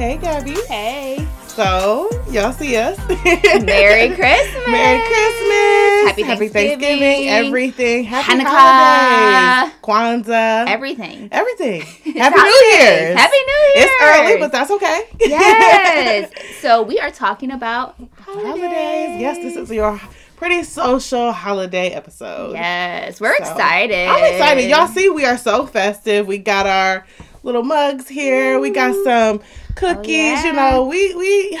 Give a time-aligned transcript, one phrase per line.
[0.00, 0.54] Hey, Gabby.
[0.66, 1.28] Hey.
[1.46, 2.96] So, y'all see us.
[3.06, 4.66] Merry Christmas.
[4.66, 6.26] Merry Christmas.
[6.26, 7.28] Happy Thanksgiving.
[7.28, 8.04] Everything.
[8.04, 9.66] Happy Hanukkah.
[9.66, 9.74] holidays.
[9.82, 10.66] Kwanzaa.
[10.68, 11.28] Everything.
[11.30, 11.82] everything.
[12.16, 12.78] Happy New.
[12.78, 13.18] Year's.
[13.18, 13.72] Happy New Year.
[13.76, 15.02] It's early, but that's okay.
[15.20, 16.30] yes.
[16.62, 18.46] So we are talking about holidays.
[18.46, 19.20] holidays.
[19.20, 20.00] Yes, this is your
[20.36, 22.52] pretty social holiday episode.
[22.54, 24.08] Yes, we're So, excited.
[24.08, 24.70] I'm excited.
[24.70, 26.26] Y'all see, we are so festive.
[26.26, 27.06] We got our
[27.42, 28.58] little mugs here.
[28.60, 29.40] We got some
[29.80, 30.14] cookies.
[30.14, 30.46] yeah.
[30.46, 31.58] You know, we we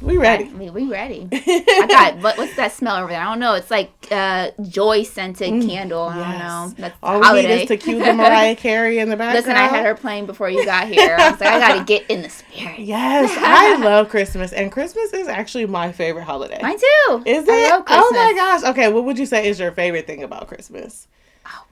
[0.00, 0.44] we ready.
[0.44, 1.28] I mean, we ready.
[1.32, 3.20] I got what, what's that smell over there?
[3.20, 3.54] I don't know.
[3.54, 6.02] It's like uh, joy scented candle.
[6.08, 6.74] I don't Mm, know.
[6.78, 7.48] That's All holiday.
[7.48, 9.46] we need is to cue the Mariah Carey in the background.
[9.46, 11.16] Listen, I had her playing before you got here.
[11.16, 12.78] I was like, I gotta get in the spirit.
[12.80, 16.60] Yes, I love Christmas, and Christmas is actually my favorite holiday.
[16.62, 17.22] Mine too.
[17.26, 17.50] Is it?
[17.50, 18.70] I love Oh my gosh.
[18.70, 21.08] Okay, what would you say is your favorite thing about Christmas?
[21.44, 21.64] Ah,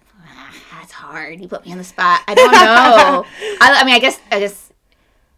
[0.81, 1.41] That's hard.
[1.41, 2.23] You put me on the spot.
[2.27, 3.27] I don't know.
[3.61, 4.66] I, I mean, I guess I just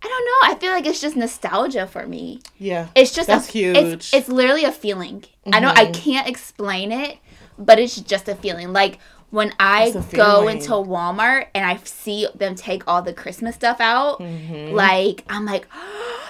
[0.02, 0.54] I don't know.
[0.54, 2.40] I feel like it's just nostalgia for me.
[2.58, 2.88] Yeah.
[2.94, 3.76] It's just That's a, huge.
[3.76, 5.24] It's, it's literally a feeling.
[5.52, 5.76] I don't.
[5.76, 7.18] I can't explain it,
[7.58, 8.72] but it's just a feeling.
[8.72, 8.98] Like
[9.30, 14.20] when I go into Walmart and I see them take all the Christmas stuff out,
[14.20, 14.72] Mhm.
[14.72, 15.66] like I'm like.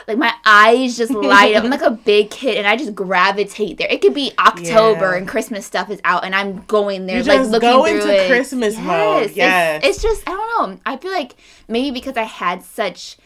[0.07, 1.65] Like my eyes just light up.
[1.65, 3.89] I'm like a big kid, and I just gravitate there.
[3.91, 5.19] It could be October Yeah.
[5.19, 8.01] and Christmas stuff is out, and I'm going there, You like just looking go through
[8.01, 8.27] into it.
[8.27, 9.25] Christmas mode.
[9.25, 9.83] it's- Yes.
[9.85, 10.81] It's, just I don't know.
[10.87, 11.35] I feel like
[11.69, 13.19] maybe because I had such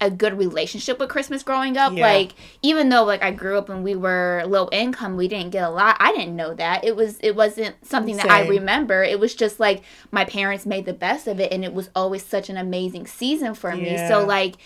[0.00, 1.92] a good relationship with Christmas growing up.
[1.92, 2.06] Yeah.
[2.06, 5.64] Like even though like I grew up and we were low income, we didn't get
[5.64, 5.96] a lot.
[6.00, 6.84] I didn't know that.
[6.84, 9.02] It was it wasn't something that I remember.
[9.02, 12.24] It was just like my parents made the best of it and it was always
[12.24, 13.96] such an amazing season for me.
[14.08, 14.56] So like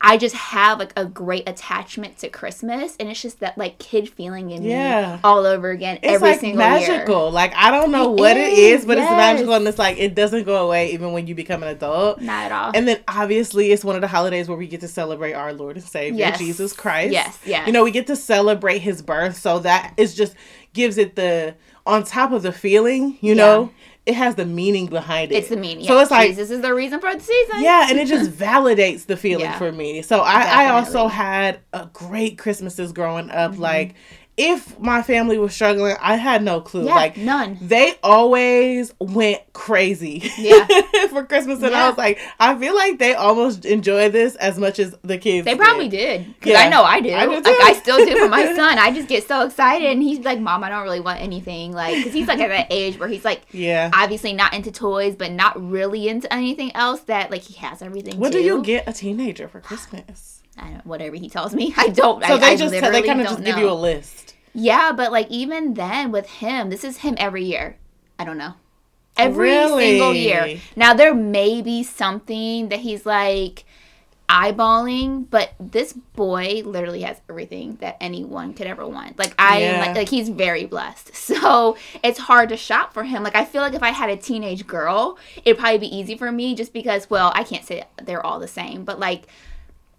[0.00, 4.08] I just have like a great attachment to Christmas and it's just that like kid
[4.08, 5.14] feeling in Yeah.
[5.16, 6.70] me all over again It's every like single year.
[6.88, 7.32] magical.
[7.32, 9.98] Like I don't know It what it is, is, but it's magical and it's like
[9.98, 12.20] it doesn't go away even when you become an adult.
[12.20, 12.70] Not at all.
[12.74, 15.74] And then obviously it's one of the holidays where we get to celebrate our Lord
[15.76, 16.38] and Savior Yes.
[16.38, 17.12] Jesus Christ.
[17.12, 17.66] Yes, yes.
[17.66, 20.34] You know, we get to celebrate his birth, so that is just
[20.74, 21.56] gives it the
[21.86, 23.42] on top of the feeling, you Yeah.
[23.42, 23.70] know,
[24.08, 25.34] it has the meaning behind it.
[25.36, 25.84] it's the meaning.
[25.84, 26.02] So yeah.
[26.02, 27.60] it's like Jesus is the reason for the season.
[27.62, 29.58] yeah, and it just validates the feeling Yeah.
[29.58, 30.00] for me.
[30.00, 33.52] So I, I also had a great Christmases growing up.
[33.52, 33.60] Mm-hmm.
[33.60, 33.94] Like
[34.40, 36.86] if my family was struggling, I had no clue.
[36.86, 37.58] Yeah, like none.
[37.60, 40.64] they always went crazy Yeah.
[41.08, 41.84] for Christmas, and Yeah.
[41.84, 45.44] I was like, I feel like they almost enjoy this as much as the kids.
[45.44, 46.26] They probably did.
[46.34, 46.60] Because Yeah.
[46.60, 47.12] I know I do.
[47.12, 47.46] I do like.
[47.46, 48.78] I still do for my son.
[48.78, 49.90] I just get so excited.
[49.90, 51.72] And he's like, Mom, I don't really want anything.
[51.72, 53.90] Like, because he's like at that age where he's like, Yeah.
[53.92, 58.18] obviously not into toys, but not really into anything else that, like, he has everything
[58.20, 58.38] What too.
[58.38, 60.37] do you get a teenager for Christmas?
[60.58, 61.74] I don't Whatever he tells me.
[61.76, 62.24] I don't.
[62.24, 64.34] So I, they I just they kind of just give you a list.
[64.54, 67.76] Yeah, but like even then with him, this is him every year.
[68.18, 68.54] I don't know.
[69.16, 69.84] Every Really?
[69.90, 70.60] single year.
[70.76, 73.64] Now there may be something that he's like
[74.28, 79.18] eyeballing, but this boy literally has everything that anyone could ever want.
[79.18, 79.80] Like I Yeah.
[79.80, 81.12] like, like he's very blessed.
[81.28, 83.22] So it's hard to shop for him.
[83.22, 86.32] Like I feel like if I had a teenage girl, it'd probably be easy for
[86.32, 89.26] me just because well, I can't say they're all the same, but like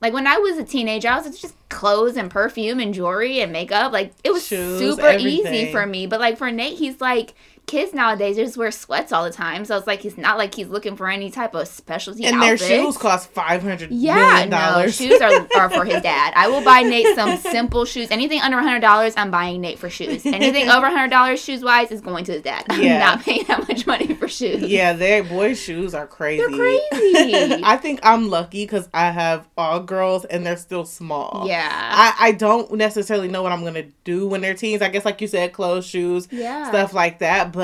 [0.02, 3.52] like when I was a teenager, I was just clothes and perfume and jewelry and
[3.52, 3.92] makeup.
[3.92, 6.08] Like it was Shoes, super easy for me.
[6.08, 7.34] But like for Nate, he's like
[7.70, 9.64] kids nowadays just wear sweats all the time.
[9.66, 12.26] So it's like he's not like he's looking for any type of specialty.
[12.26, 14.96] And their shoes cost five hundred Yeah, million no, dollars.
[14.96, 16.34] shoes are, are for his dad.
[16.36, 18.10] I will buy Nate some simple shoes.
[18.12, 20.26] Anything under hundred dollars, I'm buying Nate for shoes.
[20.26, 22.66] Anything over hundred dollars shoes wise is going to his dad.
[22.70, 23.00] I'm Yeah.
[23.00, 24.64] not paying that much money for shoes.
[24.64, 26.42] yeah, their boys' shoes are crazy.
[26.46, 27.62] they're crazy.
[27.64, 31.46] I think I'm lucky because I have all girls and they're still small.
[31.48, 34.82] yeah, I, I don't necessarily know what I'm gonna do when they're teens.
[34.82, 36.70] I guess like you said, clothes, shoes, yeah.
[36.70, 37.52] stuff like that.
[37.52, 37.59] But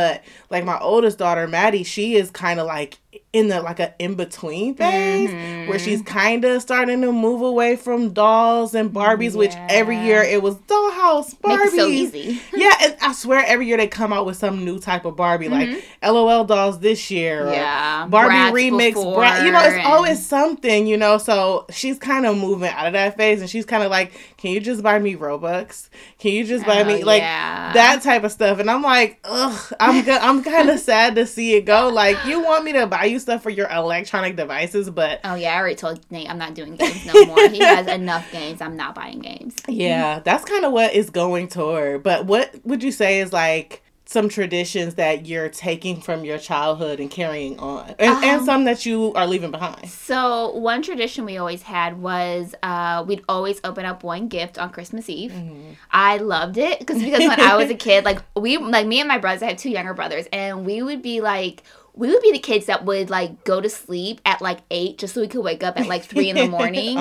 [0.50, 2.98] like my oldest daughter, Maddie, she is kind of like
[3.34, 5.68] in the like a in between phase Mhm.
[5.68, 9.36] where she's kind of starting to move away from dolls and Barbies.
[9.36, 11.76] Which every year it was dollhouse Barbies.
[11.76, 12.42] So easy.
[12.54, 15.50] Yeah, and I swear every year they come out with some new type of Barbie,
[15.50, 17.48] like LOL dolls this year.
[17.52, 18.96] Yeah, Barbie remix.
[19.44, 20.88] You know, it's and- always something.
[20.88, 23.92] You know, so she's kind of moving out of that phase, and she's kind of
[23.92, 25.90] like, "Can you just buy me Robux?
[26.20, 27.74] Can you just buy Oh, me like yeah.
[27.74, 31.26] that type of stuff?" And I'm like, "Ugh, I'm go- I'm kind of sad to
[31.26, 31.90] see it go.
[31.90, 35.54] Like, you want me to buy you stuff for your electronic devices, but Oh yeah,
[35.54, 37.50] I already told Nate I'm not doing games no more.
[37.50, 38.62] he has enough games.
[38.62, 39.56] I'm not buying games.
[39.68, 42.04] yeah, that's kind of what is going toward.
[42.04, 47.00] But what would you say is like?" Some traditions that you're taking from your childhood
[47.00, 49.90] and carrying on, and, and Um, some that you are leaving behind.
[49.90, 54.70] So one tradition we always had was uh, we'd always open up one gift on
[54.70, 55.32] Christmas Eve.
[55.32, 55.72] Mm-hmm.
[55.90, 59.08] I loved it because because when I was a kid, like we like me and
[59.08, 61.64] my brothers, I have two younger brothers, and we would be like
[61.96, 65.14] we would be the kids that would like go to sleep at like eight just
[65.14, 67.00] so we could wake up at like three in the morning.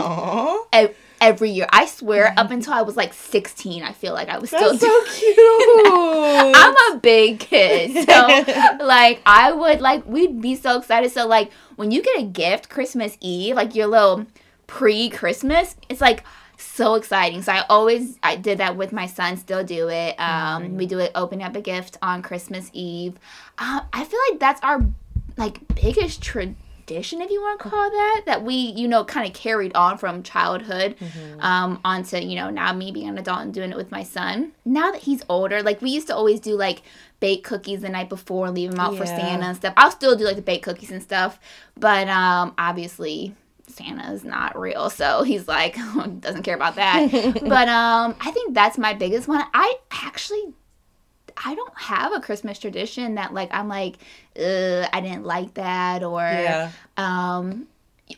[0.75, 2.55] E- Every year, I swear, up mm-hmm.
[2.55, 5.37] until I was like sixteen, I feel like I was still That's so cute.
[6.56, 11.12] I'm a big kid, so like I would like we'd be so excited.
[11.12, 14.26] So like when you get a gift Christmas Eve, like your little
[14.67, 16.25] pre-Christmas, it's like
[16.64, 17.43] so exciting.
[17.43, 19.37] So I always I did that with my son.
[19.37, 20.19] Still do it.
[20.19, 21.12] Um, We do it.
[21.14, 23.14] Open up a gift on Christmas Eve.
[23.58, 24.81] Uh, I feel like that's our
[25.37, 29.32] like biggest tradition, if you want to call that, that we you know kind of
[29.34, 30.96] carried on from childhood
[31.40, 34.52] um, onto you know now me being an adult and doing it with my son.
[34.64, 36.82] Now that he's older, like we used to always do like
[37.20, 39.75] bake cookies the night before leave them out for Santa and stuff.
[39.76, 41.40] I'll still do like the baked cookies and stuff,
[41.76, 43.34] but um, obviously
[43.66, 45.76] Santa's not real, so he's like
[46.20, 47.11] doesn't care about that.
[47.43, 49.44] but um, I think that's my biggest one.
[49.55, 50.52] I actually
[51.37, 53.96] I don't have a Christmas tradition that like I'm like,
[54.37, 56.70] I didn't like that or Yeah.
[56.96, 57.66] um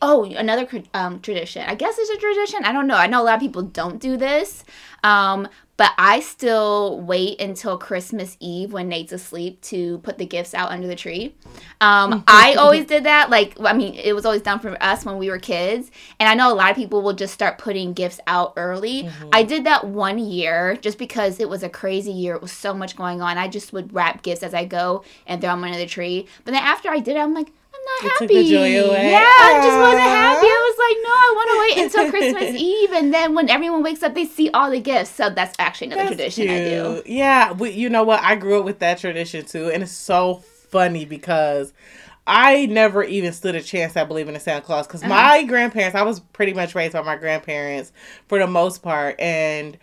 [0.02, 1.62] oh another um tradition.
[1.66, 2.64] I guess it's a tradition.
[2.64, 2.96] I don't know.
[2.96, 4.64] I know a lot of people don't do this.
[5.02, 10.54] Um but I still wait until Christmas Eve when Nate's asleep to put the gifts
[10.54, 11.34] out under the tree.
[11.80, 13.28] Um, I always did that.
[13.28, 15.90] Like, I mean, it was always done for us when we were kids.
[16.18, 19.10] And I know a lot of people will just start putting gifts out early.
[19.32, 22.34] I did that one year just because it was a crazy year.
[22.34, 23.36] It was so much going on.
[23.36, 26.26] I just would wrap gifts as I go and throw them under the tree.
[26.44, 27.52] But then after I did it, I'm like,
[27.86, 28.34] not It took happy.
[28.42, 29.10] the joy away.
[29.10, 30.46] Yeah, I just wasn't happy.
[30.46, 32.92] I was like, no, I want to wait until Christmas Eve.
[32.92, 35.10] And then when everyone wakes up, they see all the gifts.
[35.10, 37.02] So that's actually another That's tradition I do.
[37.06, 38.20] Yeah, we, you know what?
[38.22, 40.36] I grew up with that tradition too, and it's so
[40.70, 41.72] funny because
[42.26, 45.12] I never even stood a chance at believing in Santa Claus because Uh-huh.
[45.14, 47.92] my grandparents, I was pretty much raised by my grandparents
[48.26, 49.78] for the most part, and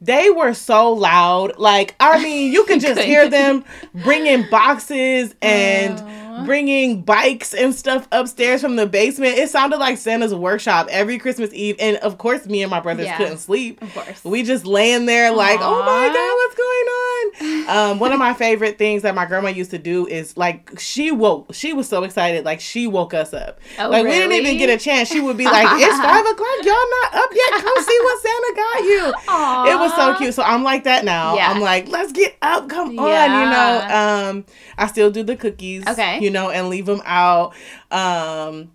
[0.00, 1.56] they were so loud.
[1.56, 3.64] Like, I mean, you can just hear them
[3.94, 6.02] bringing boxes and
[6.34, 6.44] Aw.
[6.44, 9.38] bringing bikes and stuff upstairs from the basement.
[9.38, 13.06] It sounded like Santa's workshop every Christmas Eve, and of course, me and my brothers
[13.06, 13.16] Yeah.
[13.16, 13.80] couldn't sleep.
[13.82, 14.24] Of course.
[14.24, 17.03] We just laying there like, oh my god, what's going on?
[17.64, 21.10] Um, one of my favorite things that my grandma used to do is like she
[21.10, 21.54] woke.
[21.54, 23.58] She was so excited, like she woke us up.
[23.78, 25.08] Oh, like we didn't even get a chance.
[25.08, 26.56] She would be like, "It's five o'clock.
[26.62, 27.62] Y'all not up yet?
[27.62, 30.34] Come see what Santa got you." It was so cute.
[30.34, 31.36] So I'm like that now.
[31.36, 31.50] Yeah.
[31.50, 32.68] I'm like, let's get up.
[32.68, 33.44] Come on, Yeah.
[33.44, 34.28] you know.
[34.30, 34.44] Um,
[34.76, 35.86] I still do the cookies.
[35.88, 36.20] Okay.
[36.20, 37.54] You know, and leave them out.
[37.90, 38.72] Um,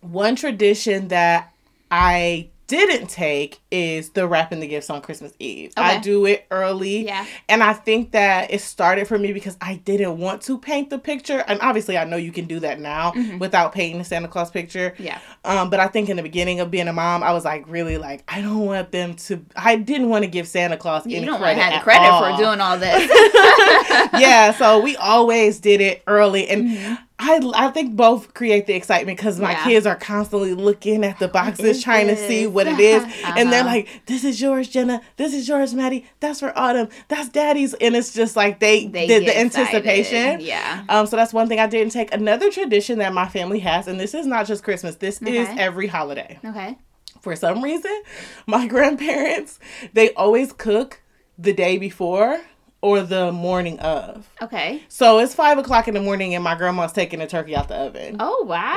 [0.00, 1.52] one tradition that
[1.90, 5.72] I didn't take is the wrapping the gifts on Christmas Eve.
[5.76, 7.06] I do it early.
[7.06, 7.26] Yeah.
[7.48, 10.98] And I think that it started for me because I didn't want to paint the
[10.98, 11.42] picture.
[11.48, 14.90] And obviously I know you can do that now without painting the Santa Claus picture.
[14.90, 15.02] Mm-hmm.
[15.04, 15.18] Yeah.
[15.44, 17.96] Um, but I think in the beginning of being a mom, I was like really
[17.98, 21.26] like, I don't want them to I didn't want to give Santa Claus You any
[21.26, 21.60] don't want credit.
[21.60, 22.30] to have credit all.
[22.36, 23.10] for doing all this.
[24.20, 26.94] yeah, so we always did it early, and Mm-hmm.
[27.24, 29.64] I I think both create the excitement because my Yeah.
[29.64, 33.61] kids are constantly looking at the boxes, trying to see what it is, and they're
[33.62, 33.74] Uh-huh.
[33.76, 35.00] like, "This is yours, Jenna.
[35.16, 36.06] This is yours, Maddie.
[36.20, 36.88] That's for Autumn.
[37.08, 40.16] That's Daddy's." And it's just like they, They did the anticipation.
[40.16, 40.46] excited.
[40.46, 40.84] Yeah.
[40.88, 42.12] Um, so that's one thing I didn't take.
[42.14, 44.96] Another tradition that my family has, and this is not just Christmas.
[44.96, 46.76] This is every holiday Okay.
[47.20, 48.02] for some reason,
[48.46, 49.58] my grandparents,
[49.92, 51.00] they always cook
[51.38, 52.40] the day before
[52.82, 54.28] or the morning of.
[54.42, 54.82] Okay.
[54.88, 57.76] So it's five o'clock in the morning and my grandma's taking the turkey out the
[57.76, 58.16] oven.
[58.18, 58.74] Oh wow.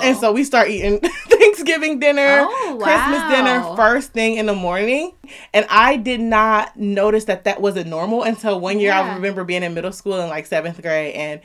[0.00, 0.04] Mhm.
[0.04, 5.12] And so we start eating Thanksgiving dinner, Oh, Christmas dinner first thing in the morning.
[5.52, 9.62] And I did not notice that that wasn't normal until one year I remember being
[9.64, 11.40] in middle school in like seventh grade and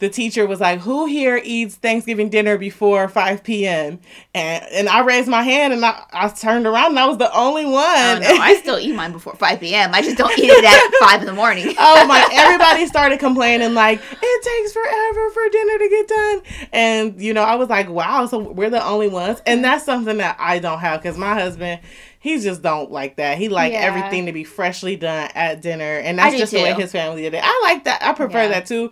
[0.00, 4.00] the teacher was like, "Who here eats Thanksgiving dinner before 5 p.m.?"
[4.34, 7.32] and and I raised my hand and I, I turned around and I was the
[7.36, 7.74] only one.
[7.76, 9.90] Oh no, I still eat mine before 5 p.m.
[9.94, 11.68] I just don't eat it at 5 in the morning.
[11.78, 16.42] oh my everybody started complaining like it takes forever for dinner to get done
[16.72, 20.16] and you know i was like wow so we're the only ones and that's something
[20.16, 21.80] that i don't have because my husband
[22.18, 23.80] he just don't like that he like Yeah.
[23.80, 27.34] everything to be freshly done at dinner and that's just the way his family did
[27.34, 28.48] it i like that i prefer Yeah.
[28.48, 28.90] that too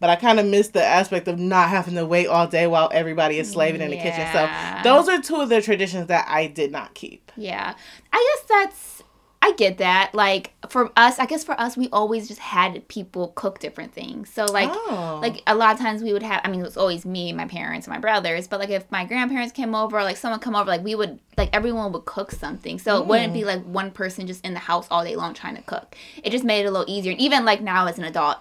[0.00, 2.90] but I kind of miss the aspect of not having to wait all day while
[2.92, 4.26] everybody is slaving in the kitchen.
[4.32, 4.48] So
[4.82, 7.30] those are two of the traditions that I did not keep.
[7.36, 7.74] Yeah.
[8.12, 9.02] I guess that's
[9.42, 10.14] I get that.
[10.14, 14.30] Like for us, I guess for us we always just had people cook different things.
[14.30, 15.18] So like Oh.
[15.22, 17.46] like a lot of times we would have I mean it was always me, my
[17.46, 20.54] parents, and my brothers, but like if my grandparents came over or like someone come
[20.54, 22.78] over, like we would like everyone would cook something.
[22.78, 23.46] So it wouldn't be mm.
[23.46, 25.96] like one person just in the house all day long trying to cook.
[26.22, 27.12] It just made it a little easier.
[27.12, 28.38] And even like now as an adult,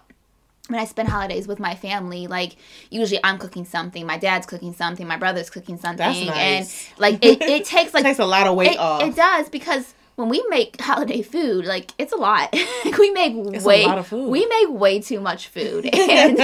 [0.70, 2.56] when I spend holidays with my family, like
[2.90, 7.24] usually I'm cooking something, my dad's cooking something, my brother's cooking something, That's and like
[7.26, 9.02] it, it takes like takes a lot of weight it, off.
[9.02, 12.50] it does because when we make holiday food, like it's a lot.
[13.00, 14.30] we make It's a way lot of food.
[14.30, 15.90] we make way too much food.
[15.94, 16.38] And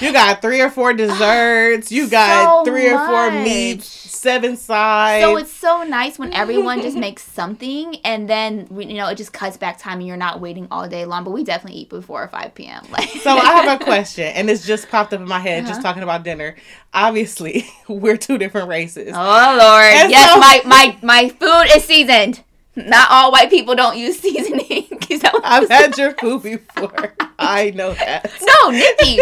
[0.00, 1.92] you got three or four desserts.
[1.92, 5.24] You got So three or four meats, seven sides.
[5.24, 9.32] so it's so nice when everyone just makes something and then you know it just
[9.32, 11.22] cuts back time and you're not waiting all day long.
[11.24, 12.84] But we definitely eat before 5 p.m.
[12.90, 15.70] Like So I have a question, and it's just popped up in my head Uh-huh.
[15.72, 16.56] just talking about dinner.
[16.92, 19.12] Obviously, we're two different races.
[19.14, 19.92] Oh Lord!
[19.94, 22.42] And yes, so- my my my food is seasoned.
[22.76, 24.86] Not all white people don't use seasoning.
[25.10, 27.14] Is that what I've had your food before.
[27.38, 28.30] I know that.
[28.40, 29.18] No, Nikki,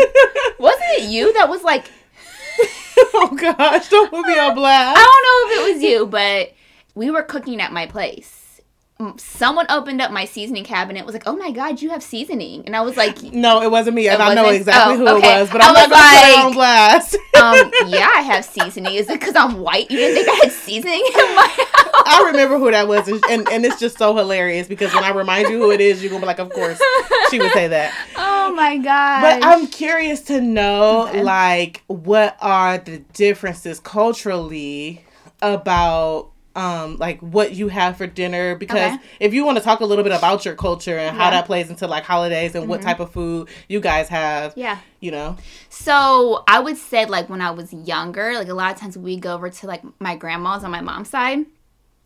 [0.59, 1.90] wasn't it you that was like?
[3.14, 4.99] oh gosh, don't put me on blast.
[4.99, 6.52] I don't know if it was you, but
[6.95, 8.38] we were cooking at my place.
[9.17, 11.07] Someone opened up my seasoning cabinet.
[11.07, 13.95] Was like, "Oh my god, you have seasoning!" And I was like, No, it wasn't
[13.95, 15.37] me, and It I know exactly Oh, who okay.
[15.37, 17.14] it was, but I'm not was gonna put her like- on blast.
[17.40, 18.95] um, "Yeah, I have seasoning.
[18.95, 19.88] Is it because I'm white?
[19.88, 23.23] You didn't think I had seasoning in my house?" I remember who that was, and,
[23.31, 26.11] and and it's just so hilarious because when I remind you who it is, you're
[26.11, 26.81] gonna be like, of course,
[27.31, 27.95] she would say that.
[28.17, 29.21] Oh my god!
[29.21, 31.23] But I'm curious to know, Okay.
[31.23, 35.05] like, what are the differences culturally
[35.40, 38.56] about, um, like what you have for dinner?
[38.56, 39.02] Because Okay.
[39.20, 41.70] if you want to talk a little bit about your culture and how that plays
[41.70, 44.78] into like holidays and what type of food you guys have, yeah.
[44.98, 45.36] you know,
[45.68, 49.16] So I would say like when I was younger, like a lot of times we
[49.16, 51.46] go over to like my grandma's on my mom's side.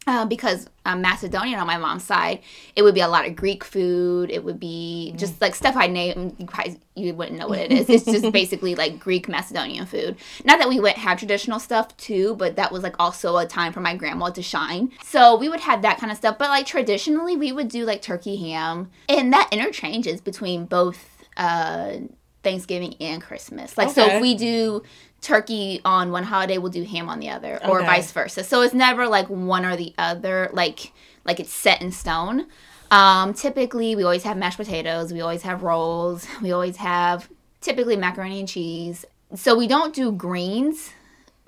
[0.05, 2.41] Uh, because I'm Macedonian on my mom's side,
[2.75, 4.31] it would be a lot of Greek food.
[4.31, 6.35] It would be just like stuff I name.
[6.39, 7.89] You probably you wouldn't know what it is.
[7.89, 10.17] It's just basically like Greek Macedonian food.
[10.45, 13.73] Not that we would have traditional stuff too, but that was like also a time
[13.73, 14.91] for my grandma to shine.
[15.05, 16.37] So we would have that kind of stuff.
[16.37, 21.99] But like traditionally, we would do like turkey ham, and that interchanges between both uh,
[22.43, 23.77] Thanksgiving and Christmas.
[23.79, 24.83] Like so, if we do
[25.21, 27.87] turkey on one holiday, we'll do ham on the other, or Okay.
[27.87, 28.43] vice versa.
[28.45, 30.51] So it's never like one or the other.
[30.53, 30.93] Like
[31.25, 32.47] like it's set in stone.
[32.91, 35.13] Um, typically, we always have mashed potatoes.
[35.13, 36.27] We always have rolls.
[36.43, 37.29] We always have
[37.61, 39.05] typically macaroni and cheese.
[39.35, 40.91] So we don't do greens,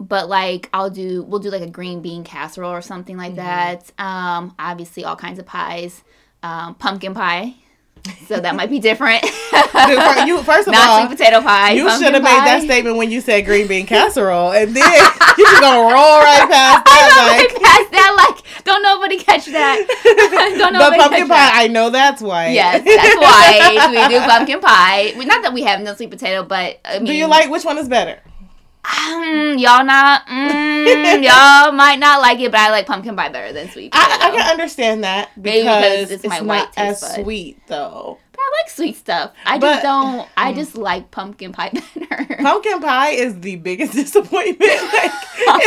[0.01, 3.91] but like I'll do we'll do like a green bean casserole or something like that.
[3.99, 6.03] Um, obviously all kinds of pies,
[6.43, 7.57] um, pumpkin pie.
[8.29, 9.23] So that might be different.
[9.53, 11.07] Dude, you first of Not all.
[11.07, 11.73] sweet potato pie.
[11.73, 14.85] You should have made that statement when you said green bean casserole, and then
[15.39, 17.37] you just gonna roll right past that.
[17.39, 18.13] Like, past that.
[18.17, 19.87] Like, don't nobody catch that.
[20.59, 21.53] don't nobody but pumpkin catch pie, that.
[21.57, 22.49] I know that's why.
[22.49, 25.15] Yes, that's why we do pumpkin pie.
[25.19, 27.65] We- Not that we have no sweet potato, but I mean, Do you like which
[27.65, 28.21] one is better?
[28.85, 30.27] Um, y'all not.
[30.27, 33.91] Mm, y'all might not like it, but I like pumpkin pie better than sweet.
[33.95, 37.23] I, I can understand that because, because it's, it's my not white as bud.
[37.23, 38.19] sweet though.
[38.47, 39.33] I like sweet stuff.
[39.47, 40.29] I But- just don't.
[40.37, 41.71] I just like pumpkin pie
[42.11, 42.37] better.
[42.43, 44.61] Pumpkin pie is the biggest disappointment,
[44.93, 45.13] like,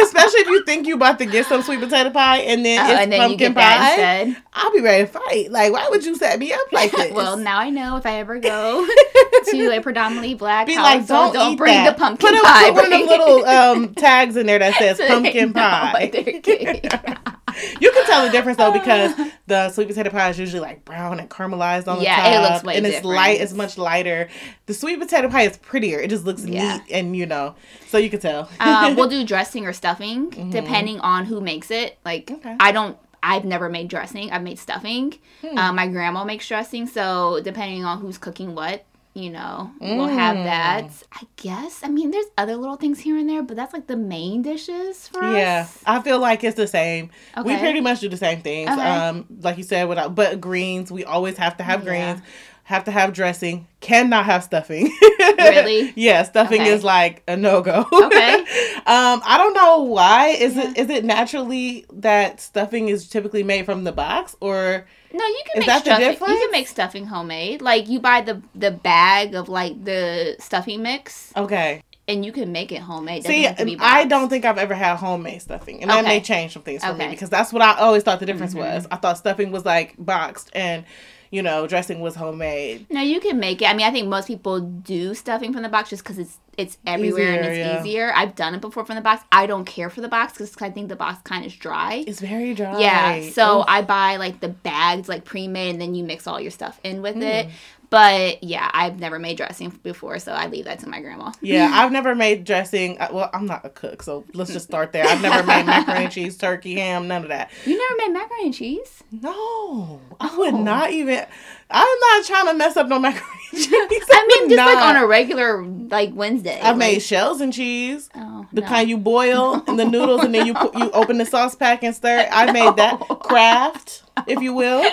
[0.03, 2.91] especially if you think you about to get some sweet potato pie and then Oh,
[2.91, 4.35] it's and then pumpkin pie.
[4.53, 5.51] I'll be ready to fight.
[5.51, 7.11] Like, why would you set me up like this?
[7.13, 11.35] well, now I know if I ever go to a predominantly black be like, don't,
[11.35, 11.95] eat bring that.
[11.95, 12.65] the pumpkin put a, pie.
[12.71, 17.31] Put one of the little um, tags in there that says So pumpkin pie.
[17.57, 17.81] What they're getting.
[17.83, 19.13] You can tell the difference though because
[19.47, 22.25] the sweet potato pie is usually like brown and caramelized on the Yeah, top.
[22.33, 23.15] it looks way and it's different.
[23.15, 23.41] light.
[23.41, 24.29] It's much lighter.
[24.65, 25.99] The sweet potato pie is prettier.
[25.99, 26.77] It just looks Yeah.
[26.77, 27.55] neat and you know,
[27.87, 28.49] so you can tell.
[28.59, 31.97] um, we'll do dressing or stuffing depending on who makes it.
[32.05, 32.35] Like Mm-hmm.
[32.47, 32.55] Okay.
[32.59, 32.97] I don't.
[33.23, 34.31] I've never made dressing.
[34.31, 35.15] I've made stuffing.
[35.41, 35.57] Hmm.
[35.57, 38.85] Um, my grandma makes dressing, so depending on who's cooking what,
[39.17, 40.43] you know, we'll have Mm.
[40.43, 40.89] that.
[41.11, 41.81] I guess.
[41.83, 45.07] I mean, there's other little things here and there, but that's like the main dishes
[45.07, 45.77] for Yeah, us.
[45.85, 47.09] I feel like it's the same.
[47.43, 48.69] We pretty much do the same things.
[48.71, 48.81] Okay.
[48.81, 52.13] Um, like you said, without but greens, we always have to have Yeah.
[52.13, 52.21] greens.
[52.67, 53.65] Have to have dressing.
[53.79, 54.91] Cannot have stuffing.
[55.37, 55.93] Really?
[55.95, 56.71] yeah, stuffing Okay.
[56.71, 57.85] is like a no go.
[57.93, 58.33] Okay.
[58.85, 60.29] um, I don't know why.
[60.29, 60.71] Is Yeah.
[60.71, 65.41] it is it naturally that stuffing is typically made from the box or No, you
[65.45, 66.27] can Is make that the stuffing.
[66.33, 67.61] You can make stuffing homemade.
[67.61, 71.81] Like you buy the the bag of like the stuffing mix, okay?
[72.09, 73.23] and you can make it homemade.
[73.23, 76.21] Doesn't See, be I don't think I've ever had homemade stuffing, and that may Okay.
[76.25, 78.59] change some things for me because that's what I always thought the difference Mhm.
[78.59, 78.87] was.
[78.91, 80.83] I thought stuffing was like boxed and
[81.31, 82.87] you know dressing was homemade.
[82.89, 83.69] No, you can make it.
[83.69, 86.79] I mean, I think most people do stuffing from the box just because it's it's
[86.87, 87.79] everywhere and it's yeah.
[87.81, 88.11] easier.
[88.15, 89.23] I've done it before from the box.
[89.31, 92.03] I don't care for the box because I think the box kind of dry.
[92.07, 92.79] It's very dry.
[92.79, 93.65] Yeah, so Oof.
[93.67, 97.03] I buy like the bags like pre-made and then you mix all your stuff in
[97.03, 97.21] with Mm.
[97.21, 97.47] it.
[97.89, 101.31] But yeah, I've never made dressing before, so I leave that to my grandma.
[101.41, 102.99] Yeah, I've never made dressing.
[102.99, 105.05] uh, Well, I'm not a cook, so let's just start there.
[105.05, 107.49] I've never made macaroni and cheese, turkey, ham, none of that.
[107.65, 109.03] You never made macaroni and cheese?
[109.11, 110.61] No, I would Oh.
[110.63, 111.25] not even.
[111.69, 113.71] I'm not trying to mess up no macaroni and cheese.
[114.11, 116.59] I mean, just like on a regular like Wednesday.
[116.61, 118.09] I've made shells and cheese.
[118.15, 118.67] Oh, The no.
[118.67, 121.83] kind you boil in the noodles and then you put, you open the sauce pack
[121.83, 122.27] and stir.
[122.31, 124.83] I made that Kraft, if you will.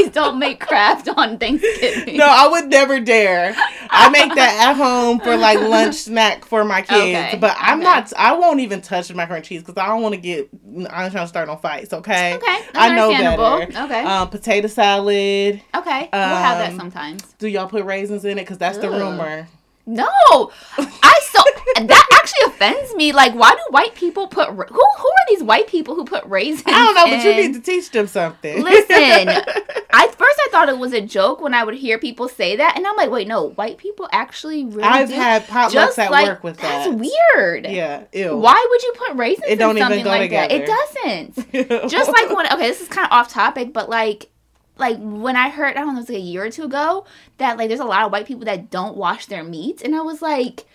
[0.00, 2.16] Please don't make Kraft on Thanksgiving.
[2.16, 3.54] no, I would never dare.
[3.90, 7.28] I make that at home for like lunch snack for my kids.
[7.28, 7.84] Okay, But I'm okay.
[7.84, 8.12] not.
[8.16, 10.48] I won't even touch the macaroni and cheese because I don't want to get.
[10.90, 11.92] I'm trying to start no fights.
[11.92, 12.34] Okay.
[12.36, 13.78] Okay, that's I know better.
[13.84, 14.04] Okay.
[14.04, 15.60] Um, potato salad.
[15.76, 16.08] okay.
[16.12, 17.22] we'll have that um, sometimes.
[17.38, 18.42] Do y'all put raisins in it?
[18.42, 19.48] Because that's the rumor.
[19.86, 20.08] No,
[20.78, 21.42] I so
[21.86, 23.12] that actually offends me.
[23.12, 26.64] Like, why do white people put who who are these white people who put raisins?
[26.66, 28.62] I don't know, but you need to teach them something.
[28.62, 29.69] Listen, I first I
[30.50, 33.10] thought it was a joke when I would hear people say that, and I'm like,
[33.10, 35.14] wait, no, white people actually really I've do.
[35.14, 36.98] had potlucks just at like work with that's that.
[37.34, 37.66] weird.
[37.66, 38.04] Yeah.
[38.12, 38.36] Ew.
[38.36, 40.52] Why would you put raisins It don't in even go like that?
[40.52, 41.90] It doesn't.
[41.90, 44.30] Just like when okay, this is kind of off topic, but like
[44.76, 47.06] like when I heard I don't know, it was like a year or two ago
[47.38, 50.00] that like there's a lot of white people that don't wash their meat, and I
[50.00, 50.66] was like,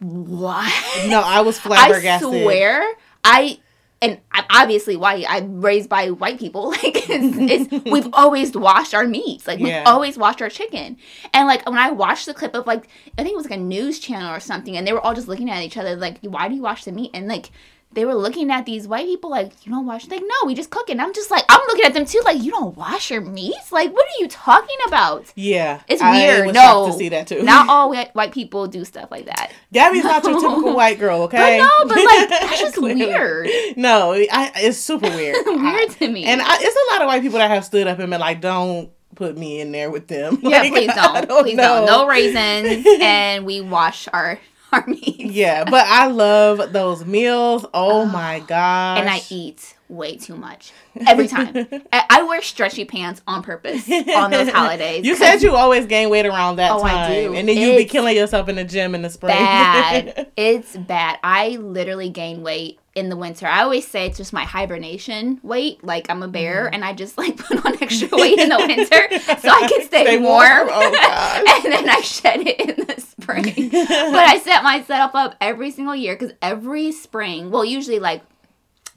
[0.00, 0.72] what?
[1.08, 2.28] no, I was flabbergasted.
[2.28, 3.58] I swear, I
[4.04, 5.24] and I'm obviously white.
[5.26, 6.74] I'm raised by white people.
[6.84, 9.46] Like, it's, it's, we've always washed our meats.
[9.46, 10.98] Like, we've always washed our chicken.
[11.32, 13.62] And like when I watched the clip of like, I think it was like a
[13.62, 16.48] news channel or something, and they were all just looking at each other like, "Why
[16.48, 17.50] do you wash the meat?" And like.
[17.94, 20.08] They were looking at these white people like, you don't wash?
[20.08, 20.92] Like, no, we just cook it.
[20.92, 23.70] And I'm just like, I'm looking at them too, like, you don't wash your meats?
[23.72, 25.32] Like, what are you talking about?
[25.36, 26.52] Yeah, It's weird.
[26.54, 27.42] no, to see that too.
[27.42, 29.52] Not all white, white people do stuff like that.
[29.72, 31.58] Gabby's not your typical white girl, okay?
[31.58, 33.48] But no, but like that's just weird.
[33.76, 35.36] No, I, it's super weird.
[35.46, 36.24] weird I- to me.
[36.24, 38.40] and I, it's a lot of white people that have stood up and been like,
[38.40, 41.42] "Don't put me in there with them." yeah, Like, please I don't.
[41.44, 41.62] Please know.
[41.62, 41.86] don't.
[41.86, 44.38] No raisins, and we wash our
[44.86, 45.18] meats.
[45.18, 47.64] Yeah, but I love those meals.
[47.74, 48.98] Oh my gosh!
[49.00, 50.72] and I eat way too much
[51.06, 51.54] every time.
[51.92, 55.04] I, I wear stretchy pants on purpose on those holidays.
[55.04, 57.34] You said you always gain weight around that Oh, I time, do.
[57.34, 59.34] and then you be killing yourself in the gym in the spring.
[59.36, 60.30] bad.
[60.36, 61.18] it's bad.
[61.22, 63.46] I literally gain weight in the winter.
[63.46, 65.82] I always say it's just my hibernation weight.
[65.82, 66.74] Like I'm a bear, Mm-hmm.
[66.74, 70.04] and I just like put on extra weight in the winter so I can stay,
[70.04, 70.66] Stay warm.
[70.66, 70.68] warm?
[70.70, 73.70] Oh, and then I shed it in the spring.
[73.70, 78.22] but I set my myself up every single year because every spring, well, usually like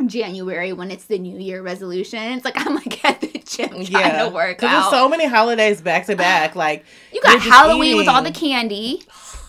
[0.05, 3.85] January when it's the New Year resolution, it's like I'm like at the gym trying
[3.91, 4.57] yeah, to work out.
[4.57, 6.55] Because there's so many holidays back to back.
[6.55, 9.03] Like You got Halloween with all the candy.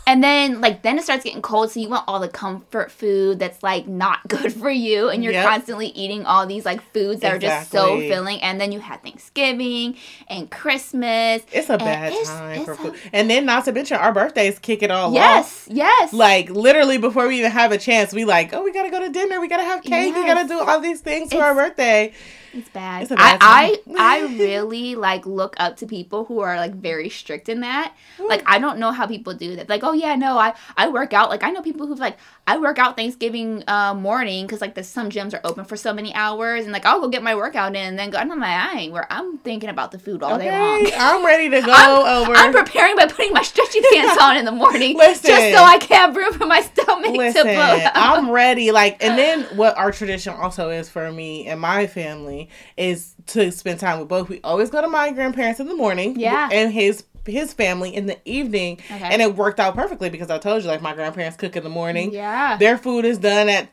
[0.09, 3.39] And then like then it starts getting cold, so you want all the comfort food
[3.39, 5.47] that's like not good for you, and you're Yep.
[5.47, 8.41] constantly eating all these like foods that are just so filling.
[8.41, 9.97] And then you have Thanksgiving
[10.29, 11.43] and Christmas.
[11.53, 12.95] It's a bad it's- time it's for a- food.
[13.13, 15.15] And then not to mention our birthdays kick it all off.
[15.15, 16.13] Yes, yes.
[16.15, 19.11] Like literally before we even have a chance, we like, oh, we gotta go to
[19.11, 22.13] dinner, we gotta have cake, we gotta do all these things for our birthday.
[22.53, 23.03] It's bad.
[23.03, 23.79] It's a bad I.
[23.87, 27.95] I I really like look up to people who are like very strict in that.
[28.19, 28.47] Like mm.
[28.47, 29.69] I don't know how people do that.
[29.69, 31.31] Like oh yeah no I I work out.
[31.31, 32.17] Like I know people who've like
[32.49, 35.93] I work out Thanksgiving uh, morning because like the some gyms are open for so
[35.93, 38.17] many hours and like I'll go get my workout in and then go.
[38.17, 40.91] I'm like I ain't where I'm thinking about the food all day long.
[40.97, 42.33] I'm ready to go I'm, over.
[42.35, 45.29] I'm preparing by putting my stretchy pants on in the morning Listen.
[45.29, 47.93] just so I can have room for my stomach Listen, to blow out.
[47.95, 48.73] I'm ready.
[48.73, 53.53] Like, and then what our tradition also is for me and my family is to
[53.53, 54.31] spend time with both.
[54.31, 56.49] We always go to my grandparents in the morning, Yeah.
[56.51, 59.05] and his his family in the evening, Okay.
[59.11, 61.71] and it worked out perfectly because I told you, like, my grandparents cook in the
[61.71, 62.13] morning.
[62.13, 62.57] yeah.
[62.57, 63.69] Their food is done at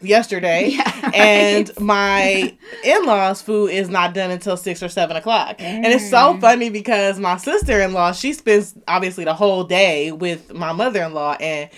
[0.00, 1.14] yesterday, Yeah, right.
[1.14, 5.56] and my in laws' food is not done until six or seven o'clock.
[5.58, 6.10] And it's Mm.
[6.10, 10.72] so funny because my sister in law, she spends obviously the whole day with my
[10.72, 11.68] mother in law, and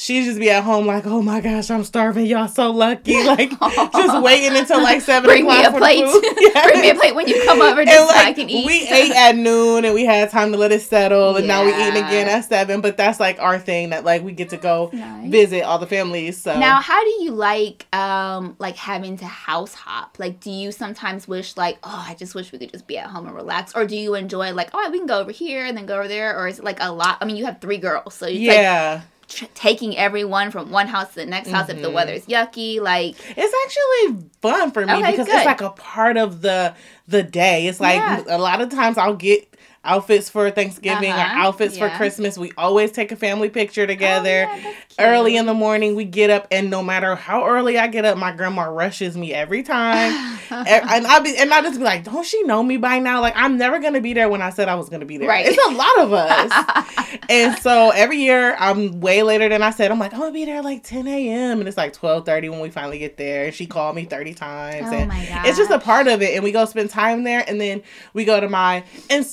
[0.00, 2.24] she just be at home like, oh my gosh, I'm starving.
[2.26, 3.14] Y'all so lucky.
[3.28, 6.04] Like just waiting until like seven Bring me o'clock a for plate.
[6.38, 6.66] Yes.
[6.70, 8.64] Bring me a plate when you come over just And so I can eat.
[8.64, 11.70] we ate at noon and we had time to let it settle and now we
[11.72, 12.80] eating again at seven.
[12.80, 15.30] But that's like our thing that like we get to go Nice.
[15.30, 16.40] visit all the families.
[16.40, 20.16] So Now, how do you like um like having to house hop?
[20.20, 23.08] Like, do you sometimes wish like, oh, I just wish we could just be at
[23.10, 25.76] home and relax, or do you enjoy like, oh, we can go over here and
[25.76, 27.18] then go over there, or is it like a lot?
[27.20, 29.02] I mean, you have three girls, so it's like yeah.
[29.28, 31.92] Tr- taking everyone from one house to the next house if the Mhm.
[31.94, 32.80] weather's yucky.
[32.80, 35.36] Like, It's actually fun for me Okay, because good.
[35.36, 36.74] it's like a part of the
[37.06, 37.66] the day.
[37.66, 38.22] It's like Yeah.
[38.28, 39.54] a lot of times I'll get
[39.88, 41.88] outfits for Thanksgiving Uh-huh, or outfits for.
[41.88, 42.38] Christmas.
[42.38, 44.46] We always take a family picture together.
[44.50, 44.74] Oh, yeah.
[45.00, 48.18] Early in the morning, we get up, and no matter how early I get up,
[48.18, 50.12] my grandma rushes me every time.
[50.50, 53.20] and I be and I just be like, don't she know me by now?
[53.20, 55.28] Like I'm never gonna be there when I said I was gonna be there.
[55.28, 55.46] Right.
[55.46, 57.16] It's a lot of us.
[57.28, 59.90] and so every year I'm way later than I said.
[59.90, 61.60] I'm like, I'm gonna be there like 10 a.m.
[61.60, 63.46] and it's like 12:30 when we finally get there.
[63.46, 64.88] And she called me 30 times.
[64.90, 66.34] Oh and my god, it's just a part of it.
[66.34, 67.82] And we go spend time there and then
[68.14, 69.24] we go to my and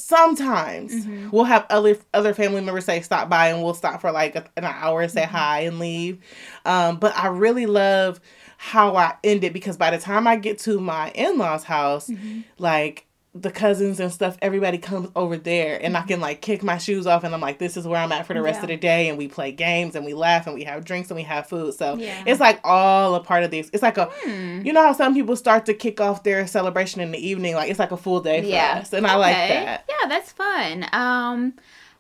[0.45, 0.93] times.
[0.93, 1.29] Mm-hmm.
[1.31, 4.45] We'll have other other family members say stop by, and we'll stop for like a,
[4.55, 5.35] an hour, say mm-hmm.
[5.35, 6.19] hi, and leave.
[6.65, 8.19] Um, but I really love
[8.57, 12.09] how I end it because by the time I get to my in laws' house,
[12.09, 12.41] mm-hmm.
[12.57, 13.04] like
[13.37, 17.05] the cousins and stuff, everybody comes over there and I can like kick my shoes
[17.05, 18.61] off and I'm like, this is where I'm at for the rest Yeah.
[18.63, 19.09] of the day.
[19.09, 21.73] And we play games and we laugh and we have drinks and we have food.
[21.73, 22.23] So Yeah.
[22.25, 23.69] it's like all a part of this.
[23.73, 24.61] It's like a, Hmm.
[24.65, 27.55] you know how some people start to kick off their celebration in the evening?
[27.55, 28.79] Like it's like a full day for Yeah.
[28.81, 28.93] us.
[28.93, 29.83] And I like that.
[29.89, 30.85] Yeah, that's fun.
[30.93, 31.55] Um,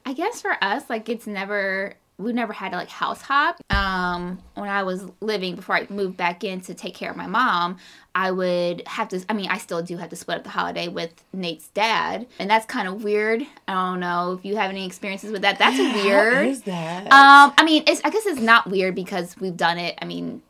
[0.05, 3.57] I guess for us, like it's never we never had to like house hop.
[3.69, 7.27] Um, when I was living before I moved back in to take care of my
[7.27, 7.77] mom,
[8.13, 9.23] I would have to.
[9.27, 12.49] I mean, I still do have to split up the holiday with Nate's dad, and
[12.49, 13.45] that's kind of weird.
[13.67, 15.59] I don't know if you have any experiences with that.
[15.59, 16.47] That's weird.
[16.47, 17.05] is that?
[17.05, 19.97] Um, I mean, it's I guess it's not weird because we've done it.
[20.01, 20.41] I mean,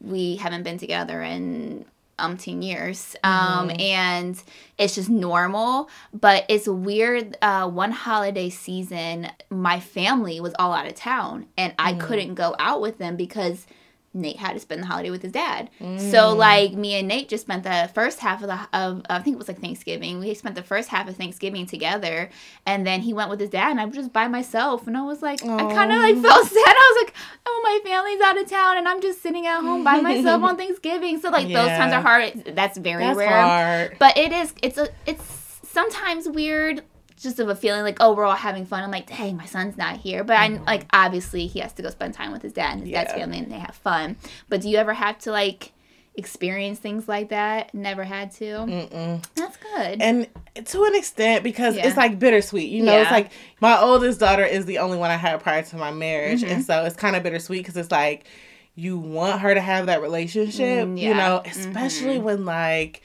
[0.00, 1.84] we haven't been together in
[2.20, 4.42] umpteen years, um, and
[4.78, 5.88] it's just normal.
[6.12, 7.36] But it's weird.
[7.42, 12.54] Uh, one holiday season, my family was all out of town, and I couldn't go
[12.58, 13.66] out with them because.
[14.12, 15.70] Nate had to spend the holiday with his dad.
[15.78, 16.36] So mm.
[16.36, 19.38] like me and Nate just spent the first half of the of I think it
[19.38, 20.18] was like Thanksgiving.
[20.18, 22.28] We spent the first half of Thanksgiving together
[22.66, 25.02] and then he went with his dad and I was just by myself and I
[25.02, 26.56] was like I kind of like felt sad.
[26.56, 27.14] I was like,
[27.46, 30.56] "Oh, my family's out of town and I'm just sitting at home by myself on
[30.58, 32.52] Thanksgiving." So like those times are hard.
[32.56, 33.28] That's very That's rare.
[33.30, 33.96] hard.
[34.00, 36.82] But it is it's a it's sometimes weird
[37.20, 39.76] just of a feeling like oh we're all having fun i'm like dang my son's
[39.76, 42.72] not here but I'm like obviously he has to go spend time with his dad
[42.72, 43.20] and his dad's Mm-hmm.
[43.20, 44.16] Family and they have fun
[44.48, 45.72] but do you ever have to like
[46.16, 49.24] experience things like that never had to Mm-mm.
[49.36, 50.26] that's good and
[50.66, 51.86] to an extent because Yeah.
[51.86, 53.30] it's like bittersweet you know it's like
[53.60, 56.52] my oldest daughter is the only one i had prior to my marriage Mm-hmm.
[56.52, 58.26] and so it's kind of bittersweet because it's like
[58.74, 61.16] you want her to have that relationship Mm, you yeah.
[61.16, 62.24] know especially Mm-hmm.
[62.24, 63.02] when like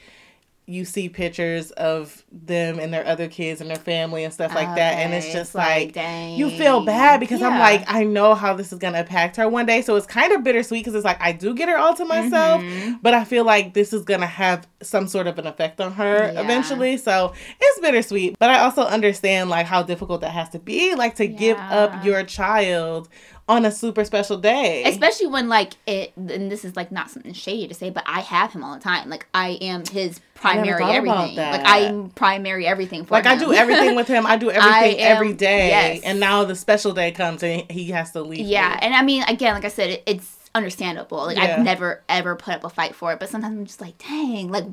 [0.68, 4.66] you see pictures of them and their other kids and their family and stuff like
[4.74, 6.36] that and it's just it's like, dang.
[6.36, 9.48] you feel bad because i'm like i know how this is going to impact her
[9.48, 11.94] one day so it's kind of bittersweet because it's like i do get her all
[11.94, 12.98] to myself Mhm.
[13.00, 16.32] but I feel like this is gonna have some sort of an effect on her
[16.32, 16.40] Yeah.
[16.40, 16.96] eventually.
[16.96, 18.36] So it's bittersweet.
[18.38, 22.04] But I also understand like how difficult that has to be, like to give up
[22.04, 23.08] your child
[23.48, 24.82] on a super special day.
[24.86, 28.20] especially when like it and this is like not something shady to say but i
[28.20, 33.04] have him all the time like i am his primary everything like i'm primary everything
[33.04, 34.26] for like I do everything with him.
[34.26, 35.68] I do everything am- every day.
[35.68, 36.02] yes.
[36.04, 38.46] And now the special day comes and he has to leave.
[38.46, 38.78] Yeah, me.
[38.82, 41.18] and I mean, again, like I said, it, it's understandable.
[41.18, 41.56] Like Yeah.
[41.56, 44.50] I've never ever put up a fight for it, but sometimes I'm just like, dang,
[44.50, 44.64] like.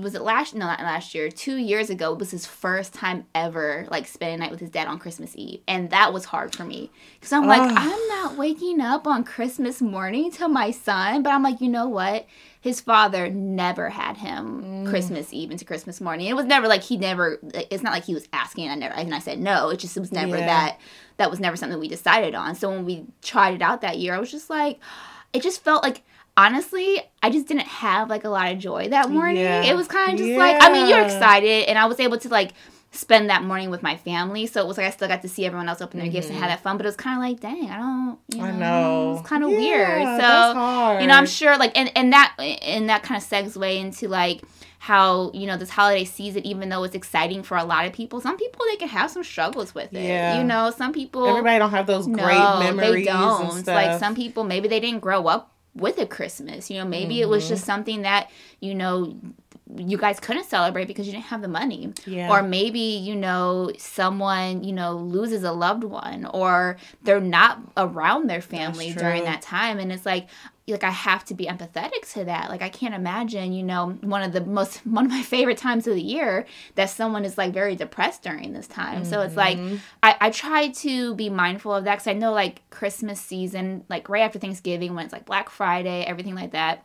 [0.00, 0.54] Was it last?
[0.54, 1.28] No, not last year.
[1.28, 5.00] Two years ago was his first time ever like spending night with his dad on
[5.00, 7.72] Christmas Eve, and that was hard for me because I'm like, Ugh.
[7.76, 11.88] I'm not waking up on Christmas morning to my son, but I'm like, you know
[11.88, 12.26] what?
[12.60, 14.88] His father never had him mm.
[14.88, 16.28] Christmas Eve into Christmas morning.
[16.28, 17.40] It was never like he never.
[17.52, 18.70] It's not like he was asking.
[18.70, 19.70] I never and I said no.
[19.70, 20.46] It just it was never Yeah.
[20.46, 20.80] that
[21.16, 22.54] that was never something we decided on.
[22.54, 24.78] So when we tried it out that year, I was just like,
[25.32, 26.02] it just felt like
[26.36, 29.38] honestly, I just didn't have like a lot of joy that morning.
[29.42, 29.62] Yeah.
[29.64, 32.28] It was kind of just like, I mean, you're excited, and I was able to
[32.28, 32.52] like
[32.92, 34.46] spend that morning with my family.
[34.46, 36.36] So it was like I still got to see everyone else open their gifts and
[36.38, 36.76] have that fun.
[36.78, 38.44] But it was kind of like, dang, I don't, you know, Mm-hmm.
[38.44, 39.18] I know.
[39.18, 40.20] it's kind of Yeah, weird.
[40.20, 44.08] So you know, I'm sure like and and that and that kind of segue into
[44.08, 44.42] like
[44.78, 48.20] how you know this holiday season, even though it's exciting for a lot of people,
[48.20, 50.02] some people they can have some struggles with it.
[50.02, 50.38] Yeah.
[50.38, 53.66] You know, some people Everybody don't have those no, great memories they don't.
[53.66, 56.70] Like some people, maybe they didn't grow up with a Christmas.
[56.70, 57.52] You know, maybe it was Mm-hmm.
[57.54, 59.16] just something that you know
[59.76, 61.92] you guys couldn't celebrate because you didn't have the money.
[62.06, 62.30] Yeah.
[62.30, 68.28] Or maybe, you know, someone, you know, loses a loved one or they're not around
[68.30, 70.28] their family during that time and it's like
[70.74, 72.50] like I have to be empathetic to that.
[72.50, 75.86] Like I can't imagine, you know, one of the most one of my favorite times
[75.86, 79.04] of the year that someone is like very depressed during this time.
[79.04, 79.76] So it's like Mm-hmm.
[80.02, 84.08] I, I try to be mindful of that because I know like Christmas season, like
[84.08, 86.84] right after Thanksgiving when it's like Black Friday, everything like that.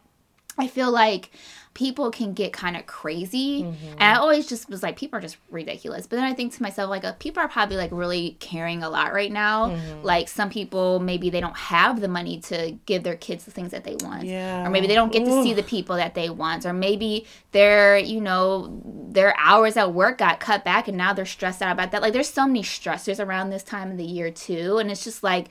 [0.58, 1.32] I feel like
[1.74, 3.64] people can get kind of crazy.
[3.64, 6.06] And I always just was like, people are just ridiculous.
[6.06, 8.90] But then I think to myself, like, uh, people are probably like really caring a
[8.90, 9.78] lot right now.
[10.04, 13.72] Like, some people maybe they don't have the money to give their kids the things
[13.72, 14.26] that they want.
[14.26, 14.68] Yeah.
[14.68, 16.66] Or maybe they don't get to see the people that they want.
[16.66, 21.26] Or maybe their, you know, their hours at work got cut back and now they're
[21.26, 22.02] stressed out about that.
[22.02, 24.78] Like, there's so many stressors around this time of the year, too.
[24.78, 25.48] And it's just like,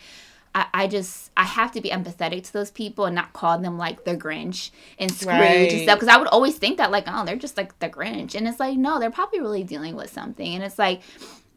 [0.54, 3.78] I, I just I have to be empathetic to those people and not call them
[3.78, 5.30] like the Grinch and Scrooge
[5.72, 8.34] and stuff because I would always think that like oh they're just like the Grinch.
[8.34, 10.54] And it's like no they're probably really dealing with something.
[10.54, 11.02] And it's like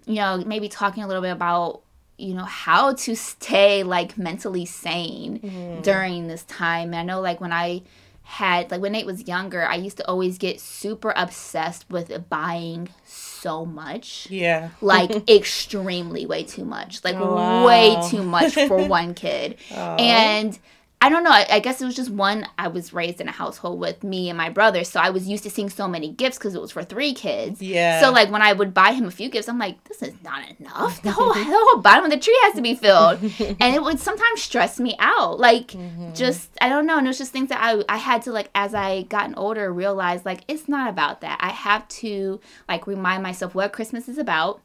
[0.06, 1.82] you know maybe talking a little bit about
[2.18, 5.82] you know how to stay like mentally sane Mm-hmm.
[5.82, 6.94] during this time.
[6.94, 7.82] And I know like when I
[8.24, 12.90] had like when Nate was younger, I used to always get super obsessed with buying
[13.06, 14.28] so much.
[14.30, 14.70] Yeah.
[14.82, 17.04] Like extremely way too much.
[17.04, 17.66] Like Oh, wow.
[17.66, 19.58] way too much for one kid.
[19.72, 19.96] Aw.
[19.98, 20.58] And
[21.04, 21.32] I don't know.
[21.32, 22.48] I, I guess it was just one.
[22.58, 25.44] I was raised in a household with me and my brother, so I was used
[25.44, 27.62] to seeing so many gifts because it was for three kids.
[27.62, 28.00] Yeah.
[28.00, 30.42] So like when I would buy him a few gifts, I'm like, this is not
[30.60, 31.02] enough.
[31.02, 33.20] The whole the whole bottom of the tree has to be filled,
[33.60, 35.39] and it would sometimes stress me out.
[35.39, 36.13] Like Mm-hmm.
[36.13, 36.98] just I don't know.
[36.98, 39.74] And it was just things that I I had to like as I gotten older
[39.74, 41.38] realize like it's not about that.
[41.42, 42.39] I have to
[42.70, 44.62] like remind myself what Christmas is about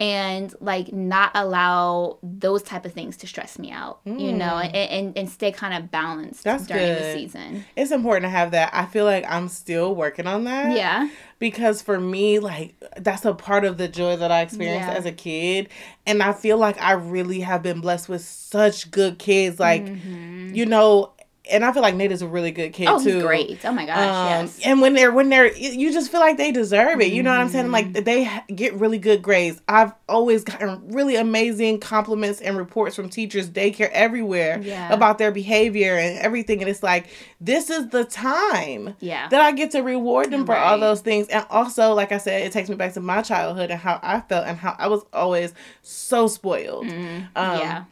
[0.00, 4.74] and like not allow those type of things to stress me out you know and,
[4.76, 6.42] and, and stay kind of balanced Mm.
[6.44, 8.70] That's during the season it's important to have that.
[8.72, 10.76] I feel like I'm still working on that.
[10.76, 11.08] yeah
[11.40, 14.94] because for me like that's a part of the joy that i experienced Yeah.
[14.96, 15.68] as a kid
[16.06, 20.66] and i feel like i really have been blessed with such good kids like you
[20.66, 21.12] know
[21.50, 23.20] and i feel like nate is a really good kid oh too.
[23.20, 23.58] great.
[23.64, 24.60] Oh my gosh um, yes.
[24.64, 27.12] and when they're when they're you just feel like they deserve it.
[27.12, 27.70] You know what i'm saying?
[27.70, 29.60] Like they get really good grades.
[29.68, 34.92] I've always gotten really amazing compliments and reports from teachers daycare everywhere Yeah.
[34.92, 36.60] about their behavior and everything.
[36.60, 37.06] And it's like
[37.40, 39.28] this is the time yeah.
[39.28, 41.28] that I get to reward them for all those things.
[41.28, 44.20] And also, like I said, it takes me back to my childhood and how I
[44.20, 47.34] felt and how I was always so spoiled um, Mm-hmm.
[47.36, 47.84] yeah.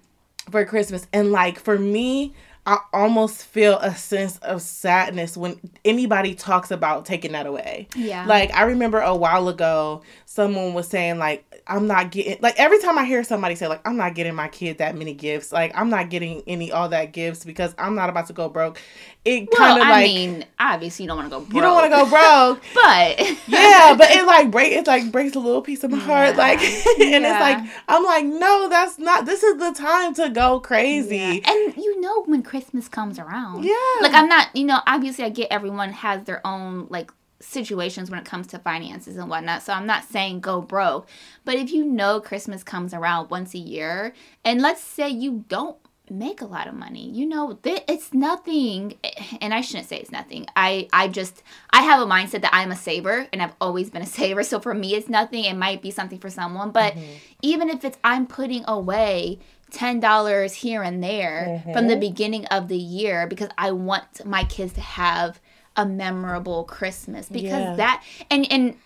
[0.50, 1.06] for Christmas.
[1.12, 2.34] And like for me,
[2.66, 7.86] I almost feel a sense of sadness when anybody talks about taking that away.
[7.94, 8.26] Yeah.
[8.26, 12.80] Like I remember a while ago, someone was saying like I'm not getting like every
[12.80, 15.72] time I hear somebody say like I'm not getting my kid that many gifts, like
[15.76, 18.80] I'm not getting any all that gifts because I'm not about to go broke.
[19.24, 21.60] It well kind of like i mean obviously you don't want to go broke, you
[21.60, 22.62] don't want to go broke.
[22.74, 26.30] but yeah, but it like break it like breaks a little piece of my heart.
[26.30, 26.36] Yeah.
[26.36, 27.16] Like and Yeah.
[27.32, 31.16] it's like I'm like, no, that's not this is the time to go crazy.
[31.16, 31.52] Yeah.
[31.52, 33.64] And you know when Christmas comes around.
[33.64, 33.74] Yeah.
[34.00, 38.18] Like I'm not, you know, obviously I get everyone has their own like situations when
[38.18, 39.62] it comes to finances and whatnot.
[39.62, 41.06] So I'm not saying go broke.
[41.44, 45.76] But if you know Christmas comes around once a year, and let's say you don't
[46.08, 48.94] make a lot of money you know th- it's nothing
[49.40, 52.70] and i shouldn't say it's nothing i i just i have a mindset that i'm
[52.70, 55.82] a saver and i've always been a saver so for me it's nothing it might
[55.82, 57.12] be something for someone but mm-hmm.
[57.42, 59.36] even if it's i'm putting away
[59.72, 64.72] $10 here and there from the beginning of the year because i want my kids
[64.74, 65.40] to have
[65.76, 67.74] a memorable christmas because Yeah.
[67.76, 68.76] that and and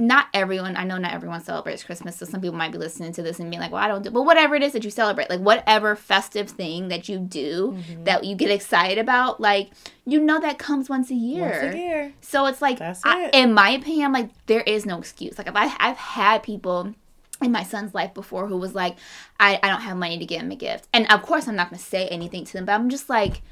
[0.00, 3.22] not everyone i know not everyone celebrates christmas so some people might be listening to
[3.22, 5.28] this and being like well i don't do but whatever it is that you celebrate
[5.28, 8.04] like whatever festive thing that you do Mm-hmm.
[8.04, 9.70] that you get excited about like
[10.06, 12.12] you know that comes once a year Once a year.
[12.20, 13.34] so it's like That's I, it.
[13.34, 16.94] in my opinion I'm like there is no excuse like if I, i've had people
[17.42, 18.96] in my son's life before who was like
[19.38, 21.70] I, I don't have money to give him a gift and of course i'm not
[21.70, 23.42] going to say anything to them but i'm just like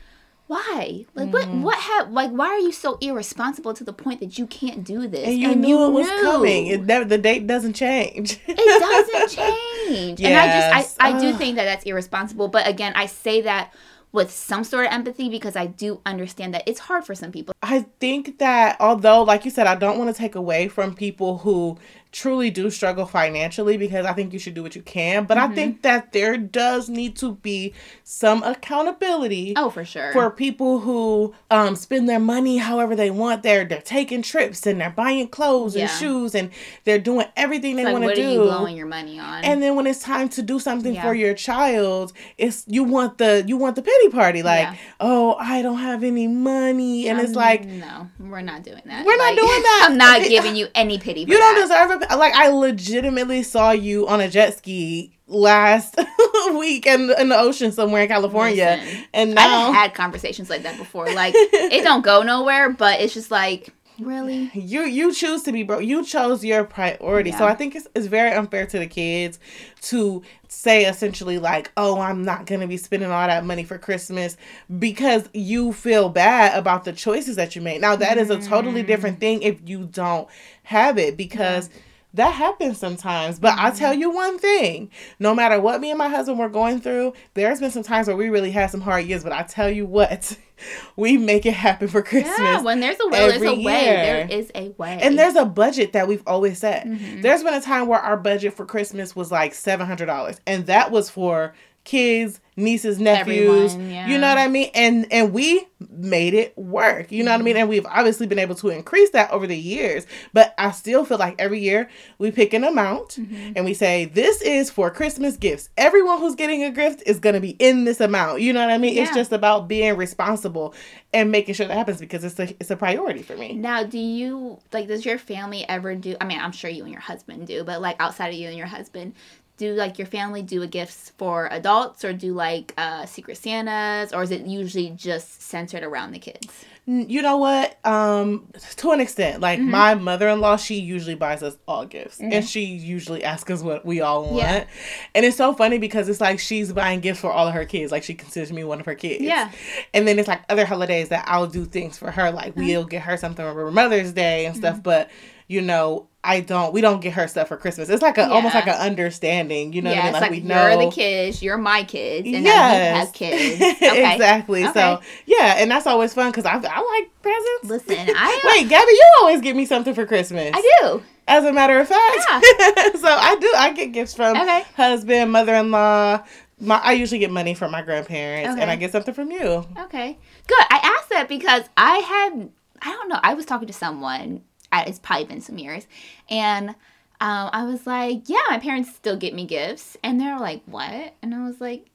[0.48, 1.62] why like what Mm.
[1.62, 5.08] what have like why are you so irresponsible to the point that you can't do
[5.08, 6.64] this And you knew it was coming.
[6.64, 6.74] knew.
[6.74, 8.38] It never the date doesn't change.
[8.46, 9.30] it doesn't
[9.88, 10.46] change and i
[10.76, 13.72] just i, I do think that that's irresponsible but again i say that
[14.12, 17.52] with some sort of empathy because i do understand that it's hard for some people
[17.62, 21.38] I think that although, like you said, I don't want to take away from people
[21.38, 21.76] who
[22.16, 25.24] truly do struggle financially because I think you should do what you can.
[25.26, 25.52] But Mm-hmm.
[25.52, 27.74] I think that there does need to be
[28.04, 29.52] some accountability.
[29.56, 33.80] oh for sure For people who um, spend their money however they want, they're they're
[33.82, 36.50] taking trips and they're buying clothes and shoes and
[36.84, 38.22] they're doing everything they like want to what do.
[38.28, 41.02] are you blowing your money on and then when it's time to do something Yeah.
[41.02, 44.76] for your child, it's you want the you want the pity party, like, Yeah.
[45.00, 49.16] oh, I don't have any money, and it's like no we're not doing that We're
[49.16, 49.86] not doing that.
[49.90, 51.60] i'm not giving you any pity you don't that.
[51.68, 52.05] deserve it.
[52.14, 55.96] Like I legitimately saw you on a jet ski last
[56.58, 60.62] week in, in the ocean somewhere in California, Listen, and now i've had conversations like
[60.62, 65.42] that before like it don't go nowhere but it's just like really you you choose
[65.42, 65.82] to be broke.
[65.82, 67.32] You chose your priority.
[67.32, 69.40] So I think it's, it's very unfair to the kids
[69.82, 73.78] to say essentially like, "Oh, I'm not going to be spending all that money for
[73.78, 74.36] Christmas
[74.78, 78.82] because you feel bad about the choices that you made." Now, that is a totally
[78.84, 78.86] Mm.
[78.86, 80.28] different thing if you don't
[80.64, 81.70] have it because
[82.16, 83.38] that happens sometimes.
[83.38, 84.00] But I tell Mm-hmm.
[84.00, 87.70] you one thing, no matter what me and my husband were going through, there's been
[87.70, 90.36] some times where we really had some hard years, but I tell you what,
[90.96, 92.34] we make it happen for Christmas.
[92.38, 95.44] yeah when there's a will there's a way there is a way And there's a
[95.44, 96.86] budget that we've always set.
[96.86, 97.20] Mm-hmm.
[97.20, 100.66] There's been a time where our budget for Christmas was like seven hundred dollars, and
[100.66, 101.54] that was for
[101.86, 103.72] kids, nieces, nephews.
[103.72, 104.06] Everyone, yeah.
[104.08, 104.70] You know what I mean?
[104.74, 107.12] And and we made it work.
[107.12, 107.56] You know what I mean?
[107.56, 110.06] And we've obviously been able to increase that over the years.
[110.32, 113.52] But I still feel like every year we pick an amount Mm-hmm.
[113.56, 115.68] and we say this is for Christmas gifts.
[115.76, 118.40] Everyone who's getting a gift is going to be in this amount.
[118.40, 118.98] You know what I mean?
[118.98, 120.74] It's just about being responsible
[121.12, 123.52] and making sure that happens because it's a it's a priority for me.
[123.54, 124.88] Now, do you like?
[124.88, 126.16] Does your family ever do?
[126.20, 128.56] I mean, I'm sure you and your husband do, but like outside of you and
[128.58, 129.14] your husband,
[129.56, 134.12] do like your family do a gifts for adults, or do like uh, secret Santas,
[134.12, 136.48] or is it usually just centered around the kids?
[136.88, 137.84] You know what?
[137.84, 139.70] Um, to an extent, like Mm-hmm.
[139.70, 144.00] my mother-in-law, she usually buys us all gifts, and she usually asks us what we
[144.02, 144.36] all want.
[144.36, 144.66] Yeah.
[145.12, 147.90] And it's so funny because it's like she's buying gifts for all of her kids,
[147.90, 149.24] like she considers me one of her kids.
[149.24, 149.50] Yeah.
[149.94, 153.02] And then it's like other holidays that I'll do things for her, like we'll get
[153.02, 154.80] her something for Mother's Day and stuff.
[154.80, 155.10] But
[155.48, 156.72] you know, I don't.
[156.72, 157.88] We don't get her stuff for Christmas.
[157.88, 159.72] It's like a almost like an understanding.
[159.72, 160.40] You know yeah, what I mean?
[160.40, 162.96] it's we know you're the kids, you're my kids, and Yes.
[163.06, 163.60] have kids.
[163.62, 164.12] Okay.
[164.14, 164.64] exactly.
[164.72, 166.56] So yeah, and that's always fun because I, I
[167.00, 167.86] like presents.
[167.88, 170.50] Listen, I uh, Wait, Gabby, you always get me something for Christmas.
[170.52, 171.02] I do.
[171.28, 172.16] As a matter of fact.
[172.28, 172.40] yeah.
[173.00, 173.52] so I do.
[173.56, 174.64] I get gifts from Okay.
[174.76, 176.24] husband, mother-in-law.
[176.58, 178.62] My, I usually get money from my grandparents, Okay.
[178.62, 179.64] and I get something from you.
[179.78, 180.64] Okay, good.
[180.70, 182.48] I asked that because I had,
[182.80, 184.45] I don't know, I was talking to someone, I-
[184.82, 185.86] it's probably been some years,
[186.28, 186.74] and
[187.20, 189.96] um, I was like, yeah, my parents still get me gifts.
[190.02, 191.14] And they're like, what?
[191.22, 191.86] And I was like,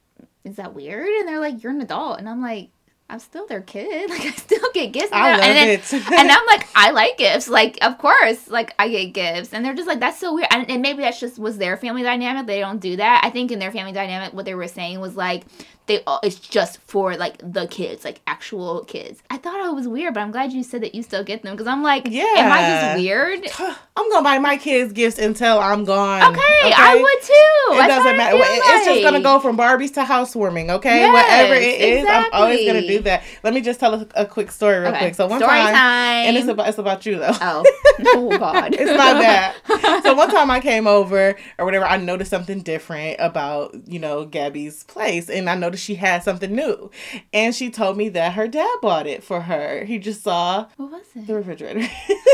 [0.44, 1.08] is that weird?
[1.08, 2.18] And they're like, you're an adult.
[2.18, 2.70] And I'm like,
[3.08, 4.10] I'm still their kid.
[4.10, 5.12] Like, I still get gifts.
[5.12, 5.92] I and, love then, it.
[6.12, 7.46] and I'm like, I like gifts.
[7.46, 10.48] Like, of course, like I get gifts, and they're just like, that's so weird.
[10.50, 12.46] And, and maybe that's just was their family dynamic.
[12.46, 13.20] They don't do that.
[13.22, 15.44] I think in their family dynamic, what they were saying was like,
[15.86, 19.22] they all it's just for like the kids, like actual kids.
[19.30, 21.54] I thought it was weird, but I'm glad you said that you still get them
[21.54, 22.60] because I'm like, yeah, am I
[22.94, 23.76] just weird?
[23.96, 26.22] I'm gonna buy my kids gifts until I'm gone.
[26.32, 27.74] Okay, I would too.
[27.74, 28.36] It That's doesn't I matter.
[28.36, 31.00] feel It's just gonna go from Barbies to housewarming, okay?
[31.00, 33.22] Yes, Whatever it is, I'm always gonna do that.
[33.42, 35.14] Let me just tell a, a quick story real Okay, quick.
[35.14, 36.26] So one time, time.
[36.26, 37.32] and it's about it's about you though.
[37.40, 37.64] Oh,
[38.06, 40.02] oh God, it's not that.
[40.04, 44.24] so one time I came over or whatever, I noticed something different about, you know,
[44.24, 45.28] Gabby's place.
[45.28, 46.90] And I noticed she had something new.
[47.32, 49.84] And she told me that her dad bought it for her.
[49.84, 51.26] He just saw What was it?
[51.26, 51.80] the refrigerator.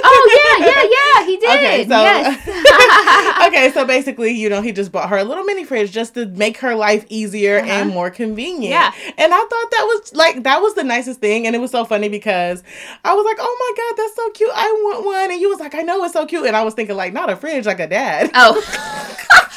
[0.04, 0.82] Oh yeah, yeah,
[1.22, 1.26] yeah.
[1.26, 1.50] He did.
[1.50, 3.46] Okay, so- yes.
[3.48, 6.26] okay, so basically, you know, he just bought her a little mini fridge just to
[6.26, 7.84] make her life easier and Uh-huh.
[7.94, 8.70] more convenient.
[8.70, 8.92] Yeah.
[9.16, 11.46] And I thought that was like that was the nicest thing.
[11.46, 12.62] And it was so funny because
[13.04, 14.50] I was like, Oh my god, that's so cute.
[14.54, 15.30] I want one.
[15.32, 16.46] And you was like, I know it's so cute.
[16.46, 18.30] And I was thinking like not a fridge, like a dad.
[18.34, 18.60] oh,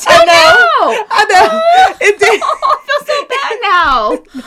[0.00, 0.32] till oh, I know.
[0.32, 1.06] now.
[1.10, 2.06] I know.
[2.06, 4.44] It did Oh, I feel so bad now.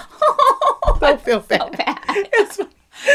[1.00, 1.62] don't feel bad.
[1.62, 2.00] so bad.
[2.34, 2.58] It's,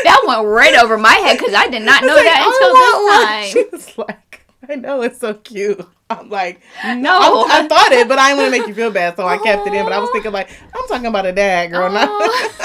[0.05, 3.73] That went right over my head because I did not know like, that I until
[3.73, 3.93] this time.
[3.93, 5.85] She was like, I know it's so cute.
[6.09, 6.61] I'm like,
[6.97, 7.47] No.
[7.49, 9.39] I, I thought it, but I didn't want to make you feel bad, so I
[9.39, 9.85] kept it in.
[9.85, 11.91] But I was thinking like, I'm talking about a dad, girl.
[11.91, 12.09] Not.
[12.11, 12.62] Oh.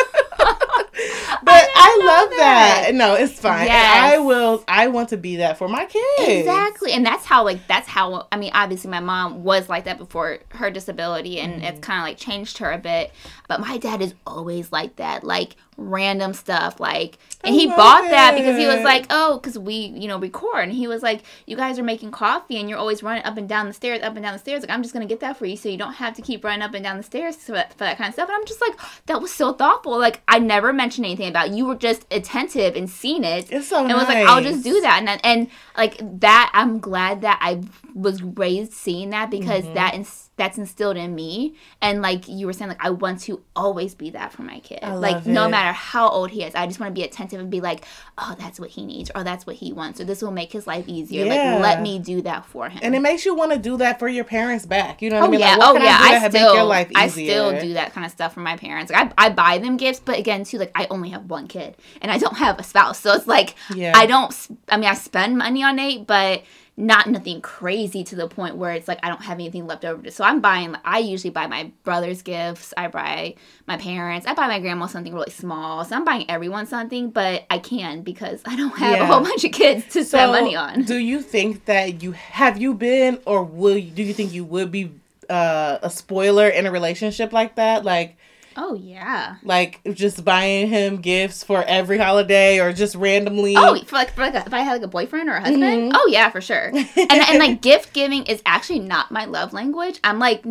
[1.78, 2.84] I, love that.
[2.88, 2.96] that.
[2.96, 3.68] No, it's fine.
[3.68, 4.13] Yes.
[4.13, 4.63] I will.
[4.68, 6.04] I want to be that for my kids.
[6.20, 6.92] Exactly.
[6.92, 10.40] And that's how like that's how I mean obviously my mom was like that before
[10.50, 11.63] her disability and Mm-hmm.
[11.63, 13.12] it's kind of like changed her a bit.
[13.48, 15.24] But my dad is always like that.
[15.24, 19.60] Like random stuff like and I he bought that because he was like, "Oh, cuz
[19.60, 22.80] we, you know, record." And he was like, "You guys are making coffee and you're
[22.80, 24.62] always running up and down the stairs, up and down the stairs.
[24.62, 26.63] Like I'm just to get that for you so you don't have to keep running
[26.63, 28.60] up and down the stairs for that, for that kind of stuff." And I'm just
[28.60, 28.74] like,
[29.06, 29.98] "That was so thoughtful.
[30.00, 31.54] Like I never mentioned anything about it.
[31.54, 33.98] you were just attentive and seen it." It's so and nice.
[34.00, 36.50] was like, I'll just do that, and then- and like that.
[36.56, 37.62] I'm glad that I
[37.94, 39.74] was raised seeing that because Mm-hmm.
[39.76, 39.94] that
[40.38, 41.56] that's instilled in me.
[41.82, 44.80] And like you were saying, like I want to always be that for my kid.
[44.84, 47.50] Like love no matter how old he is, I just want to be attentive and
[47.50, 47.86] be like,
[48.17, 50.67] oh, that's what he needs, or that's what he wants, or this will make his
[50.67, 51.26] life easier.
[51.26, 51.56] Yeah.
[51.56, 52.80] Like let me do that for him.
[52.84, 55.02] And it makes you want to do that for your parents back.
[55.02, 55.39] You know what Oh, oh I mean?
[55.39, 55.97] yeah, Like, oh yeah.
[56.00, 58.56] I, I, still, make your life I still do that kind of stuff for my
[58.58, 58.91] parents.
[58.91, 61.76] Like I, I buy them gifts, but again, too, like I only have one kid
[62.02, 63.93] and I don't have a spouse, so it's like Yeah.
[63.95, 64.34] I don't.
[64.69, 66.43] I mean, I spend money on Nate, but
[66.80, 70.04] not nothing crazy to the point where it's like I don't have anything left over.
[70.04, 70.76] To, so I'm buying.
[70.86, 72.72] I usually buy my brother's gifts.
[72.78, 73.34] I buy
[73.68, 74.28] my parents.
[74.28, 75.84] I buy my grandma something really small.
[75.86, 79.04] So I'm buying everyone something, but I can because I don't have Yeah.
[79.04, 80.84] a whole bunch of kids to spend money on.
[80.84, 84.46] Do you think that you have you been or will you, do you think you
[84.46, 84.92] would be
[85.32, 87.86] uh, a spoiler in a relationship like that?
[87.86, 88.18] Like
[88.60, 89.36] Oh yeah.
[89.43, 93.54] like just buying him gifts for every holiday or just randomly.
[93.56, 95.63] Oh, for like, for like a, if I had like a boyfriend or a husband.
[95.63, 95.91] Mhm.
[95.93, 96.72] Oh yeah, for sure.
[96.98, 100.00] And and like gift giving is actually not my love language.
[100.04, 100.43] I'm like,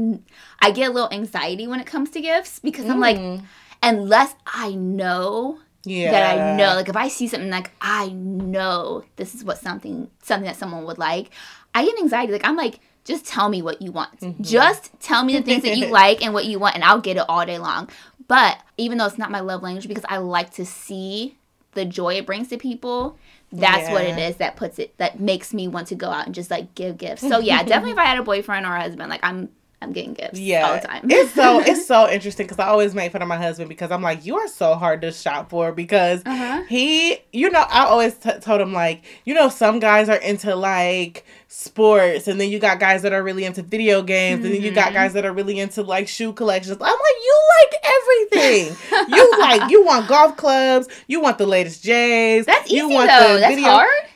[0.61, 3.43] I get a little anxiety when it comes to gifts because I'm like, Mm.
[3.83, 6.11] unless I know yeah.
[6.13, 10.09] that I know, like if I see something like I know this is what something
[10.23, 11.31] something that someone would like,
[11.75, 12.33] I get anxiety.
[12.33, 14.21] Like I'm like, just tell me what you want.
[14.21, 14.43] Mm-hmm.
[14.43, 17.17] Just tell me the things that you like and what you want, and I'll get
[17.17, 17.89] it all day long.
[18.29, 21.39] But even though it's not my love language, because I like to see
[21.73, 23.17] the joy it brings to people,
[23.53, 23.93] that's yeah.
[23.93, 26.51] what it is that puts it that makes me want to go out and just
[26.51, 27.23] like give gifts.
[27.23, 29.49] So yeah, definitely if I had a boyfriend or a husband, like I'm
[29.83, 30.67] I'm getting gifts yeah.
[30.67, 31.03] all the time.
[31.05, 34.01] it's so it's so interesting because I always make fun of my husband because I'm
[34.01, 36.63] like, you are so hard to shop for because uh-huh.
[36.69, 40.57] he, you know, I always t- told him like, you know, some guys are into
[40.57, 44.47] like sports and then you got guys that are really into video games mm-hmm.
[44.47, 44.95] and then you got mm-hmm.
[44.95, 46.79] guys that are really into like shoe collections.
[46.81, 48.77] I'm like, you like everything.
[49.09, 52.47] you like you want golf clubs, you want the latest J's.
[52.47, 53.35] That's easy you want though.
[53.35, 54.07] The That's video- hard.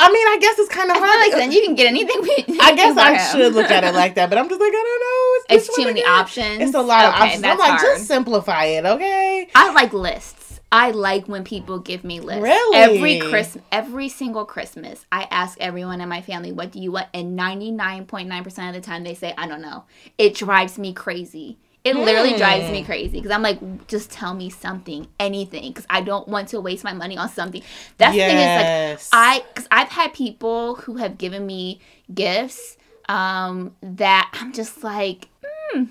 [0.00, 1.20] I mean, I guess it's kind of hard.
[1.20, 2.56] like then you can get anything.
[2.60, 5.00] I guess I should look at it like that, but I'm just like, I don't
[5.00, 5.56] know.
[5.56, 6.62] It's, it's too many options.
[6.62, 7.44] It's a lot okay, of options.
[7.44, 7.82] I'm like, hard.
[7.82, 9.48] just simplify it, okay?
[9.54, 10.60] I like lists.
[10.72, 12.42] I like when people give me lists.
[12.42, 12.76] Really?
[12.78, 17.08] Every Christmas, every single Christmas, I ask everyone in my family, "What do you want?"
[17.12, 19.84] And 99.9% of the time, they say, "I don't know."
[20.16, 21.58] It drives me crazy.
[21.82, 22.86] It literally drives me hmm.
[22.86, 26.84] crazy because I'm like, just tell me something, anything, because I don't want to waste
[26.84, 27.62] my money on something.
[27.96, 28.30] That's yes.
[28.30, 31.80] the thing is like I, because I've had people who have given me
[32.12, 32.76] gifts
[33.08, 35.84] um, that I'm just like, hmm,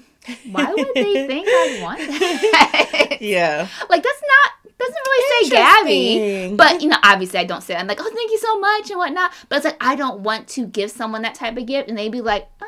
[0.52, 3.18] why would they think I want that?
[3.22, 6.56] yeah, like that's not doesn't really say Gabby.
[6.56, 7.82] But you know, obviously I don't say that.
[7.82, 9.34] I'm like, oh, thank you so much and whatnot.
[9.50, 12.12] But it's like I don't want to give someone that type of gift, and they'd
[12.12, 12.48] be like.
[12.62, 12.66] Uh,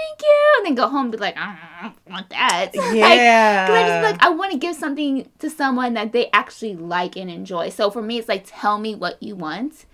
[0.00, 2.70] thank you, and then go home and be like, mm, I don't want that.
[2.74, 3.66] Yeah.
[3.70, 7.16] Like, I just like, I want to give something to someone that they actually like
[7.16, 7.70] and enjoy.
[7.70, 9.86] So for me, it's like, tell me what you want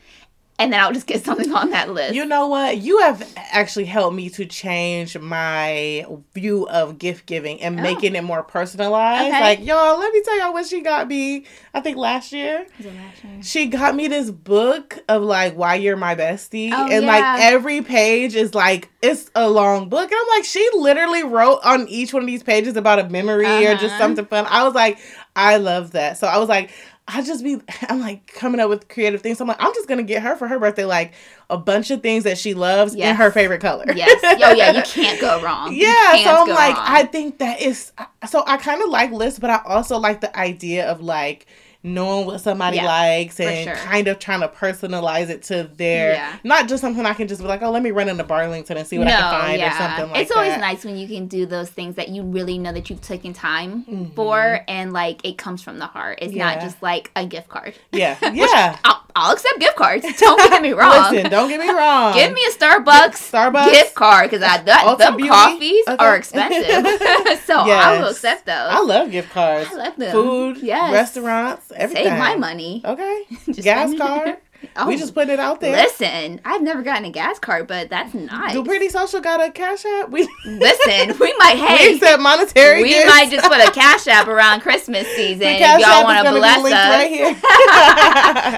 [0.58, 2.14] and then I'll just get something on that list.
[2.14, 2.78] You know what?
[2.78, 7.82] You have actually helped me to change my view of gift giving and oh.
[7.82, 9.28] making it more personalized.
[9.28, 9.40] Okay.
[9.40, 11.44] Like, y'all, let me tell y'all what she got me.
[11.74, 12.66] I think last year.
[12.78, 13.42] last year?
[13.42, 16.70] She got me this book of like why you're my bestie.
[16.72, 17.12] Oh, and yeah.
[17.12, 20.10] like every page is like it's a long book.
[20.10, 23.44] And I'm like, she literally wrote on each one of these pages about a memory
[23.44, 23.72] uh-huh.
[23.72, 23.98] or just uh-huh.
[23.98, 24.46] something fun.
[24.48, 24.98] I was like,
[25.34, 26.16] I love that.
[26.16, 26.70] So I was like,
[27.08, 29.38] I just be I'm like coming up with creative things.
[29.38, 31.12] So I'm like, I'm just gonna get her for her birthday like
[31.48, 33.10] a bunch of things that she loves yes.
[33.10, 33.84] in her favorite color.
[33.94, 34.20] yes.
[34.24, 35.72] Oh yeah, you can't go wrong.
[35.74, 36.24] Yeah.
[36.24, 36.86] So I'm like, wrong.
[36.86, 37.92] I think that is
[38.28, 41.46] so I kind of like lists, but I also like the idea of like
[41.86, 43.76] knowing what somebody yeah, likes and sure.
[43.76, 46.36] kind of trying to personalize it to their yeah.
[46.42, 48.86] not just something I can just be like, oh, let me run into Burlington and
[48.86, 49.68] see what no, I can find yeah.
[49.68, 50.20] or something like that.
[50.22, 50.60] It's always that.
[50.60, 53.84] nice when you can do those things that you really know that you've taken time
[53.84, 54.14] mm-hmm.
[54.14, 56.18] for and like it comes from the heart.
[56.20, 57.74] It's not just like a gift card.
[57.92, 58.16] Yeah.
[58.36, 58.78] Yeah.
[59.16, 60.04] I'll, accept gift cards.
[60.18, 61.12] Don't get me wrong.
[61.12, 62.14] Listen, don't get me wrong.
[62.14, 65.30] Give me a Starbucks, Starbucks gift card because I that, them beauty.
[65.30, 65.96] coffees okay.
[65.98, 66.84] are expensive.
[67.44, 67.84] so yes.
[67.86, 68.54] I will accept those.
[68.54, 69.70] I love gift cards.
[69.72, 70.12] I love them.
[70.12, 70.92] Food, yes.
[70.92, 72.04] restaurants, everything.
[72.04, 72.82] Save my money.
[72.84, 73.24] Okay.
[73.62, 74.36] gas card.
[74.76, 75.72] Oh, we just put it out there.
[75.72, 78.52] Listen, I've never gotten a gas card, but that's nice.
[78.52, 80.10] Do Pretty Social got a cash app?
[80.10, 81.18] We listen.
[81.18, 82.82] We might hey, we accept monetary.
[82.82, 83.06] We gifts.
[83.08, 86.72] might just put a cash app around Christmas season if y'all want to bless us.
[86.72, 87.26] Right here.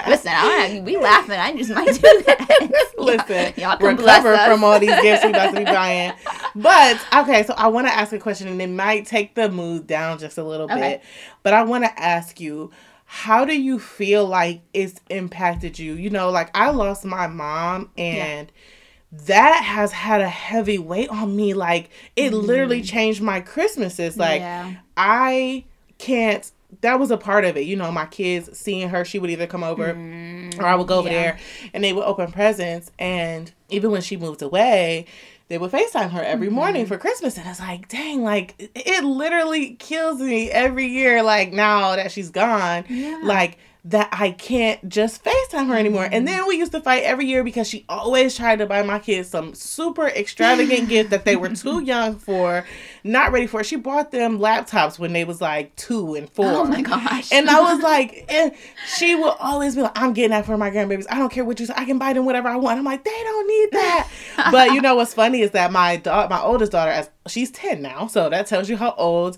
[0.07, 1.39] listen, I don't have, we laughing.
[1.39, 2.93] I just might do that.
[2.97, 6.13] listen, y'all, y'all recover from all these gifts we about to be buying.
[6.55, 9.87] But okay, so I want to ask a question, and it might take the mood
[9.87, 10.79] down just a little okay.
[10.79, 11.03] bit.
[11.43, 12.71] But I want to ask you
[13.11, 15.93] how do you feel like it's impacted you?
[15.93, 19.19] You know, like I lost my mom and yeah.
[19.25, 21.55] that has had a heavy weight on me.
[21.55, 22.43] Like it mm.
[22.43, 24.15] literally changed my Christmases.
[24.15, 24.75] Like yeah.
[24.95, 25.65] I
[25.97, 26.51] can't
[26.81, 27.61] that was a part of it.
[27.61, 30.85] You know, my kids seeing her, she would either come over mm, or I would
[30.85, 31.21] go over yeah.
[31.21, 31.39] there
[31.73, 32.91] and they would open presents.
[32.99, 35.07] And even when she moved away,
[35.49, 36.55] they would FaceTime her every mm-hmm.
[36.55, 37.37] morning for Christmas.
[37.37, 41.23] And it's like, dang, like it literally kills me every year.
[41.23, 43.19] Like now that she's gone, yeah.
[43.23, 46.07] like that I can't just FaceTime her anymore.
[46.11, 48.99] And then we used to fight every year because she always tried to buy my
[48.99, 52.65] kids some super extravagant gift that they were too young for,
[53.03, 53.61] not ready for.
[53.61, 53.65] It.
[53.65, 56.45] She bought them laptops when they was like two and four.
[56.45, 57.31] Oh my gosh.
[57.31, 58.53] And I was like, and
[58.95, 61.05] she will always be like, I'm getting that for my grandbabies.
[61.09, 61.73] I don't care what you say.
[61.75, 62.79] I can buy them whatever I want.
[62.79, 64.09] I'm like, they don't need that.
[64.51, 67.81] but you know what's funny is that my daughter, my oldest daughter, as she's 10
[67.81, 69.37] now, so that tells you how old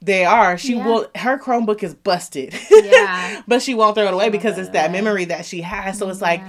[0.00, 0.58] they are.
[0.58, 0.86] She yeah.
[0.86, 1.06] will.
[1.14, 2.54] Her Chromebook is busted.
[2.70, 3.42] Yeah.
[3.48, 5.98] but she won't throw it away because it's that memory that she has.
[5.98, 6.26] So it's yeah.
[6.26, 6.42] like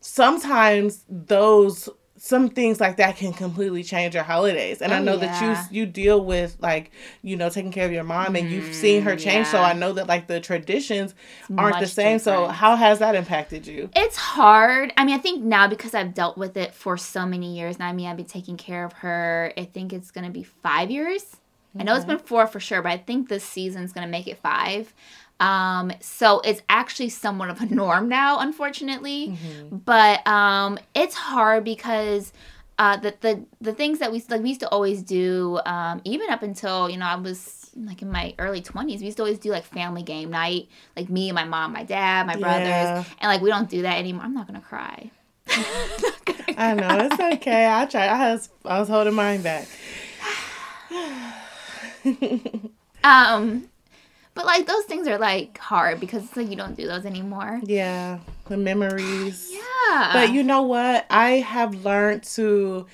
[0.00, 1.88] sometimes those
[2.18, 4.82] some things like that can completely change your holidays.
[4.82, 5.40] And oh, I know yeah.
[5.40, 6.90] that you you deal with like
[7.22, 9.46] you know taking care of your mom and you've seen her mm, change.
[9.46, 9.52] Yeah.
[9.52, 11.14] So I know that like the traditions
[11.56, 12.18] aren't Much the same.
[12.18, 12.46] Different.
[12.46, 13.90] So how has that impacted you?
[13.96, 14.92] It's hard.
[14.96, 17.88] I mean, I think now because I've dealt with it for so many years now.
[17.88, 19.52] I mean, I've been taking care of her.
[19.56, 21.36] I think it's gonna be five years
[21.78, 22.16] I know it's mm-hmm.
[22.16, 24.92] been four for sure, but I think this season's gonna make it five.
[25.40, 29.28] Um, so it's actually somewhat of a norm now, unfortunately.
[29.28, 29.76] Mm-hmm.
[29.78, 32.32] But um, it's hard because
[32.78, 36.30] uh, the the the things that we like we used to always do, um, even
[36.30, 39.00] up until you know I was like in my early twenties.
[39.00, 41.84] We used to always do like family game night, like me, and my mom, my
[41.84, 43.04] dad, my brothers, Yeah.
[43.20, 44.24] and like we don't do that anymore.
[44.24, 45.10] I'm not gonna cry.
[46.56, 47.66] I know it's okay.
[47.68, 48.08] I tried.
[48.08, 49.66] I was I was holding mine back.
[53.04, 53.68] Um,
[54.38, 57.60] but like those things are like hard because it's like you don't do those anymore.
[57.64, 59.52] Yeah, the memories.
[59.90, 60.10] Yeah.
[60.12, 61.06] But you know what?
[61.10, 62.86] I have learned to.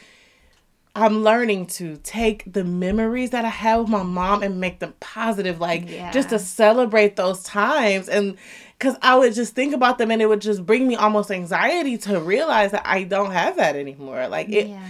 [0.96, 4.94] I'm learning to take the memories that I have with my mom and make them
[5.00, 8.08] positive, like just to celebrate those times.
[8.08, 8.36] And
[8.78, 11.98] because I would just think about them and it would just bring me almost anxiety
[11.98, 14.28] to realize that I don't have that anymore.
[14.28, 14.86] Like it, yeah.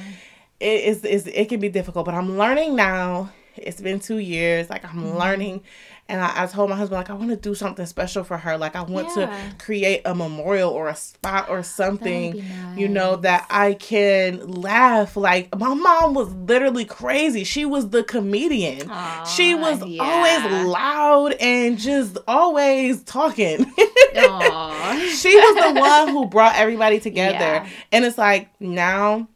[0.60, 3.32] it is is it can be difficult, but I'm learning now.
[3.56, 4.68] It's been two years.
[4.68, 5.16] Like I'm Mm-hmm.
[5.16, 5.62] learning,
[6.08, 8.58] and I, I told my husband like I want to do something special for her.
[8.58, 9.26] Like I want Yeah.
[9.26, 12.44] to create a memorial or a spot or something, be
[12.76, 15.16] you know, that I can laugh.
[15.16, 17.44] Like my mom was literally crazy.
[17.44, 18.90] She was the comedian.
[19.34, 20.02] she was yeah.
[20.02, 23.72] always loud and just always talking.
[24.14, 27.38] She was the one who brought everybody together.
[27.38, 27.68] Yeah.
[27.92, 29.26] And it's like now,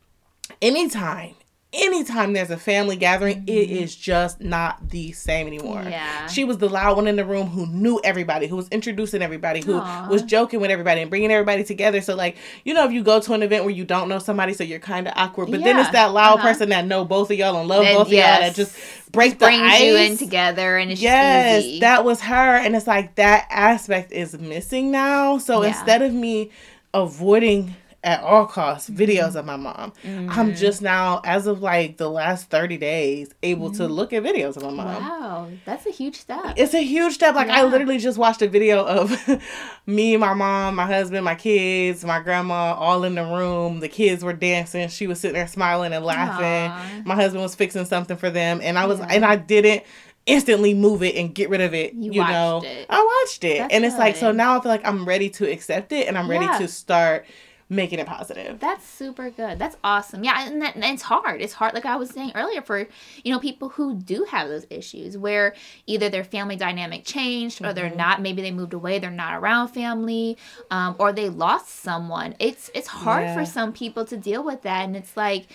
[0.63, 1.35] anytime,
[1.73, 5.81] anytime there's a family gathering, it is just not the same anymore.
[5.81, 5.91] Mm-hmm.
[5.91, 6.27] Yeah.
[6.27, 9.61] She was the loud one in the room who knew everybody, who was introducing everybody,
[9.61, 10.07] who Aw.
[10.09, 12.01] was joking with everybody and bringing everybody together.
[12.01, 14.55] So like, you know, if you go to an event where you don't know somebody,
[14.55, 16.49] so you're kind of awkward, but then it's that loud Uh-huh.
[16.49, 18.75] person that know both of y'all and love Then, both of y'all that just
[19.13, 19.81] break the brings ice.
[19.83, 21.81] you in together and it's Yes, just easy.
[21.81, 22.57] that was her.
[22.57, 25.37] And it's like that aspect is missing now.
[25.37, 25.69] So Yeah.
[25.69, 26.51] instead of me
[26.95, 30.31] avoiding at all costs videos of my mom, Mm-hmm.
[30.31, 34.57] I'm just now, as of like the last 30 days, able to look at videos
[34.57, 34.87] of my mom.
[35.03, 35.09] Mm-hmm.
[35.09, 36.55] wow, that's a huge step.
[36.57, 37.35] It's a huge step.
[37.35, 39.11] Like I literally just watched a video of
[39.87, 43.81] me, my mom, my husband, my kids, my grandma, all in the room.
[43.81, 44.89] The kids were dancing.
[44.89, 46.71] She was sitting there smiling and laughing.
[46.71, 47.03] Aw.
[47.05, 49.09] My husband was fixing something for them, and I was, Yeah.
[49.11, 49.83] and I didn't
[50.27, 51.95] instantly move it and get rid of it.
[51.95, 52.87] You, You know, watched it.
[52.91, 55.51] I watched it, That's and it's like so now I feel like I'm ready to
[55.51, 56.59] accept it, and I'm ready Yeah.
[56.59, 57.25] to start
[57.71, 58.59] making it positive.
[58.61, 59.59] That's super good.
[59.59, 60.25] That's awesome.
[60.25, 61.41] Yeah, and, that, and it's hard.
[61.43, 62.87] It's hard, like I was saying earlier, for
[63.25, 65.55] you know people who do have those issues where
[65.87, 68.23] either their family dynamic changed, or they're not.
[68.23, 68.99] Maybe they moved away.
[68.99, 70.37] They're not around family,
[70.71, 72.35] um, or they lost someone.
[72.39, 73.35] It's it's hard Yeah.
[73.35, 75.47] for some people to deal with that, and it's like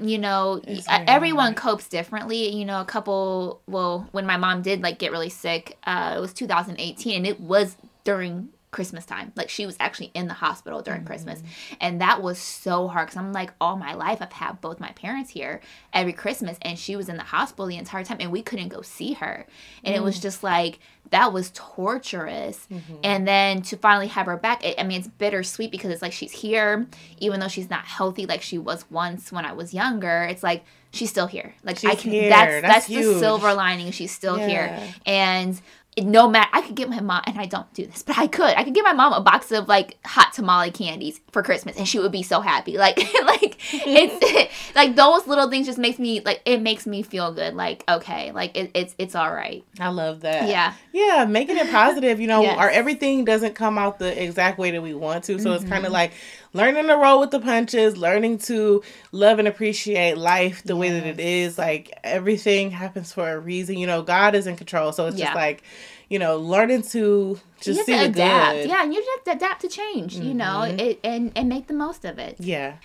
[0.00, 4.62] you know uh, very everyone copes differently you know a couple well when my mom
[4.62, 9.32] did like get really sick uh it was 2018 and it was during christmas time.
[9.36, 11.40] Like she was actually in the hospital during christmas.
[11.40, 11.76] Mm.
[11.80, 14.92] And that was so hard because i'm like all my life i've had both my
[14.92, 15.60] parents here
[15.92, 18.82] every christmas and she was in the hospital the entire time and we couldn't go
[18.82, 19.46] see her.
[19.84, 20.22] And it was mm.
[20.22, 20.78] just like
[21.10, 22.68] that was torturous.
[22.70, 22.96] Mm-hmm.
[23.02, 26.12] And then to finally have her back it, i mean it's bittersweet because it's like
[26.12, 26.86] she's here
[27.18, 30.64] even though she's not healthy like she was once when i was younger it's like
[30.92, 31.54] she's still here.
[31.62, 32.28] Like i can here.
[32.28, 34.48] that's That's that's, the silver lining she's still Yeah.
[34.48, 35.60] here and
[35.98, 38.54] no matter i could get my mom and i don't do this but i could
[38.56, 41.86] i could give my mom a box of like hot tamale candies for christmas and
[41.88, 46.20] she would be so happy like like it's like those little things just makes me
[46.20, 49.88] like it makes me feel good like okay like it, it's it's all right I
[49.88, 50.48] love that.
[50.48, 52.20] yeah Yeah, making it positive.
[52.20, 52.58] You know, Yes.
[52.58, 55.38] our everything doesn't come out the exact way that we want to.
[55.38, 55.86] So it's kind Mm-hmm.
[55.86, 56.12] of like
[56.52, 58.82] learning to roll with the punches, learning to
[59.12, 61.56] love and appreciate life the way that it is.
[61.58, 63.76] Like everything happens for a reason.
[63.78, 64.92] You know, God is in control.
[64.92, 65.26] So it's Yeah.
[65.26, 65.62] just like,
[66.08, 68.60] you know, learning to just you see to adapt good.
[68.62, 68.68] Mm-hmm.
[68.70, 72.04] yeah and you just adapt to change you know it, and and make the most
[72.06, 72.76] of it Yeah.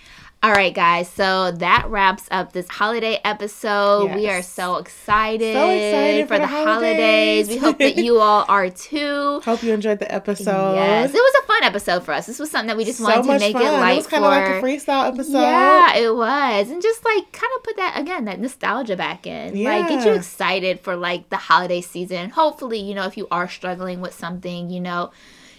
[0.46, 1.08] All right, guys.
[1.08, 4.14] So that wraps up this holiday episode.
[4.14, 7.48] We are so excited, So excited for, for the holidays.
[7.48, 7.48] holidays.
[7.48, 9.40] We hope that you all are too.
[9.44, 10.76] Hope you enjoyed the episode.
[10.76, 12.26] Yes, it was a fun episode for us.
[12.26, 14.10] This was something that we just wanted to make it light It was for.
[14.12, 15.32] kind of like a freestyle episode.
[15.40, 16.70] Yeah, it was.
[16.70, 19.64] And just like kind of put that again, that nostalgia back in.
[19.64, 22.30] Like get you excited for like the holiday season.
[22.30, 25.10] Hopefully, you know, if you are struggling with something, you know,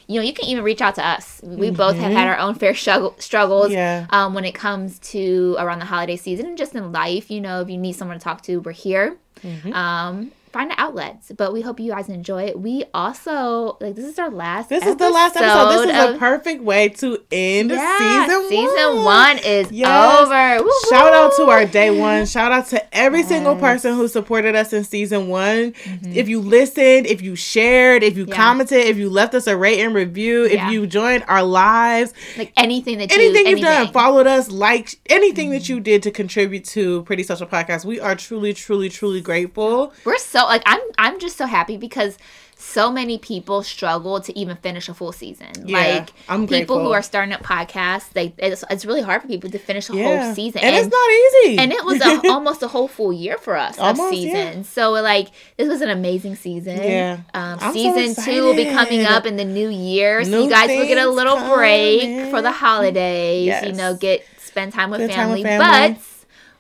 [0.08, 1.42] you know, you can even reach out to us.
[1.44, 3.74] We both have had our own fair struggle, struggles Mm-hmm.
[3.74, 4.06] Yeah.
[4.10, 7.30] um, when it comes to around the holiday season and just in life.
[7.30, 9.18] You know, if you need someone to talk to, we're here.
[9.44, 9.74] Mm-hmm.
[9.74, 11.32] Um, find outlets.
[11.36, 12.60] But we hope you guys enjoy it.
[12.60, 14.70] We also like this is our last.
[14.70, 15.70] This is the last episode.
[15.70, 19.06] This is of- a perfect way to end yeah, season, season one.
[19.06, 20.22] one is Yes.
[20.22, 20.64] over.
[20.64, 22.26] Woo, Shout out to our day one.
[22.26, 25.72] Shout out to every single person who supported us in season one.
[25.74, 26.14] Mm-hmm.
[26.14, 28.36] If you listened, if you shared, if you Yeah.
[28.36, 30.72] commented, if you left us a rate and review, if Yeah.
[30.72, 35.50] you joined our lives, like anything that you anything you've done, followed us, liked anything
[35.52, 35.74] that mm-hmm.
[35.74, 39.94] you did to contribute to Pretty Social Podcast, we are truly, truly, truly grateful.
[40.06, 42.18] We're so so like I'm I'm just so happy because
[42.60, 45.48] so many people struggle to even finish a full season.
[45.66, 49.28] Yeah, like I'm people who are starting up podcasts, they it's, it's really hard for
[49.28, 50.24] people to finish a Yeah.
[50.26, 50.62] whole season.
[50.64, 51.12] and, it's not
[51.52, 51.60] easy.
[51.60, 54.32] and it was a, almost a whole full year for us Almost, of season.
[54.58, 54.62] yeah.
[54.64, 55.28] So like
[55.58, 56.78] this was an amazing season.
[56.78, 57.20] Yeah.
[57.36, 60.44] Um, I'm so season two will be coming up in the new year, so New
[60.46, 63.54] you guys will get a little break for the holidays.
[63.68, 65.44] You know, get spend time with Spend time family.
[65.44, 65.94] with family.
[65.94, 66.02] But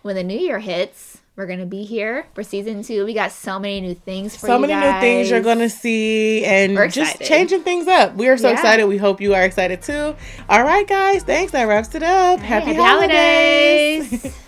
[0.04, 1.17] when the new year hits.
[1.38, 3.06] We're gonna be here for season two.
[3.06, 6.74] We got so many new things for so many new things you're gonna see and
[6.76, 7.28] We're just excited.
[7.28, 8.16] changing things up.
[8.16, 8.54] We are so Yeah.
[8.56, 8.86] excited.
[8.88, 10.16] We hope you are excited too.
[10.50, 11.22] All right, guys.
[11.22, 11.52] Thanks.
[11.52, 12.40] That wraps it up.
[12.40, 14.10] Hey, happy, happy holidays.
[14.10, 14.34] holidays.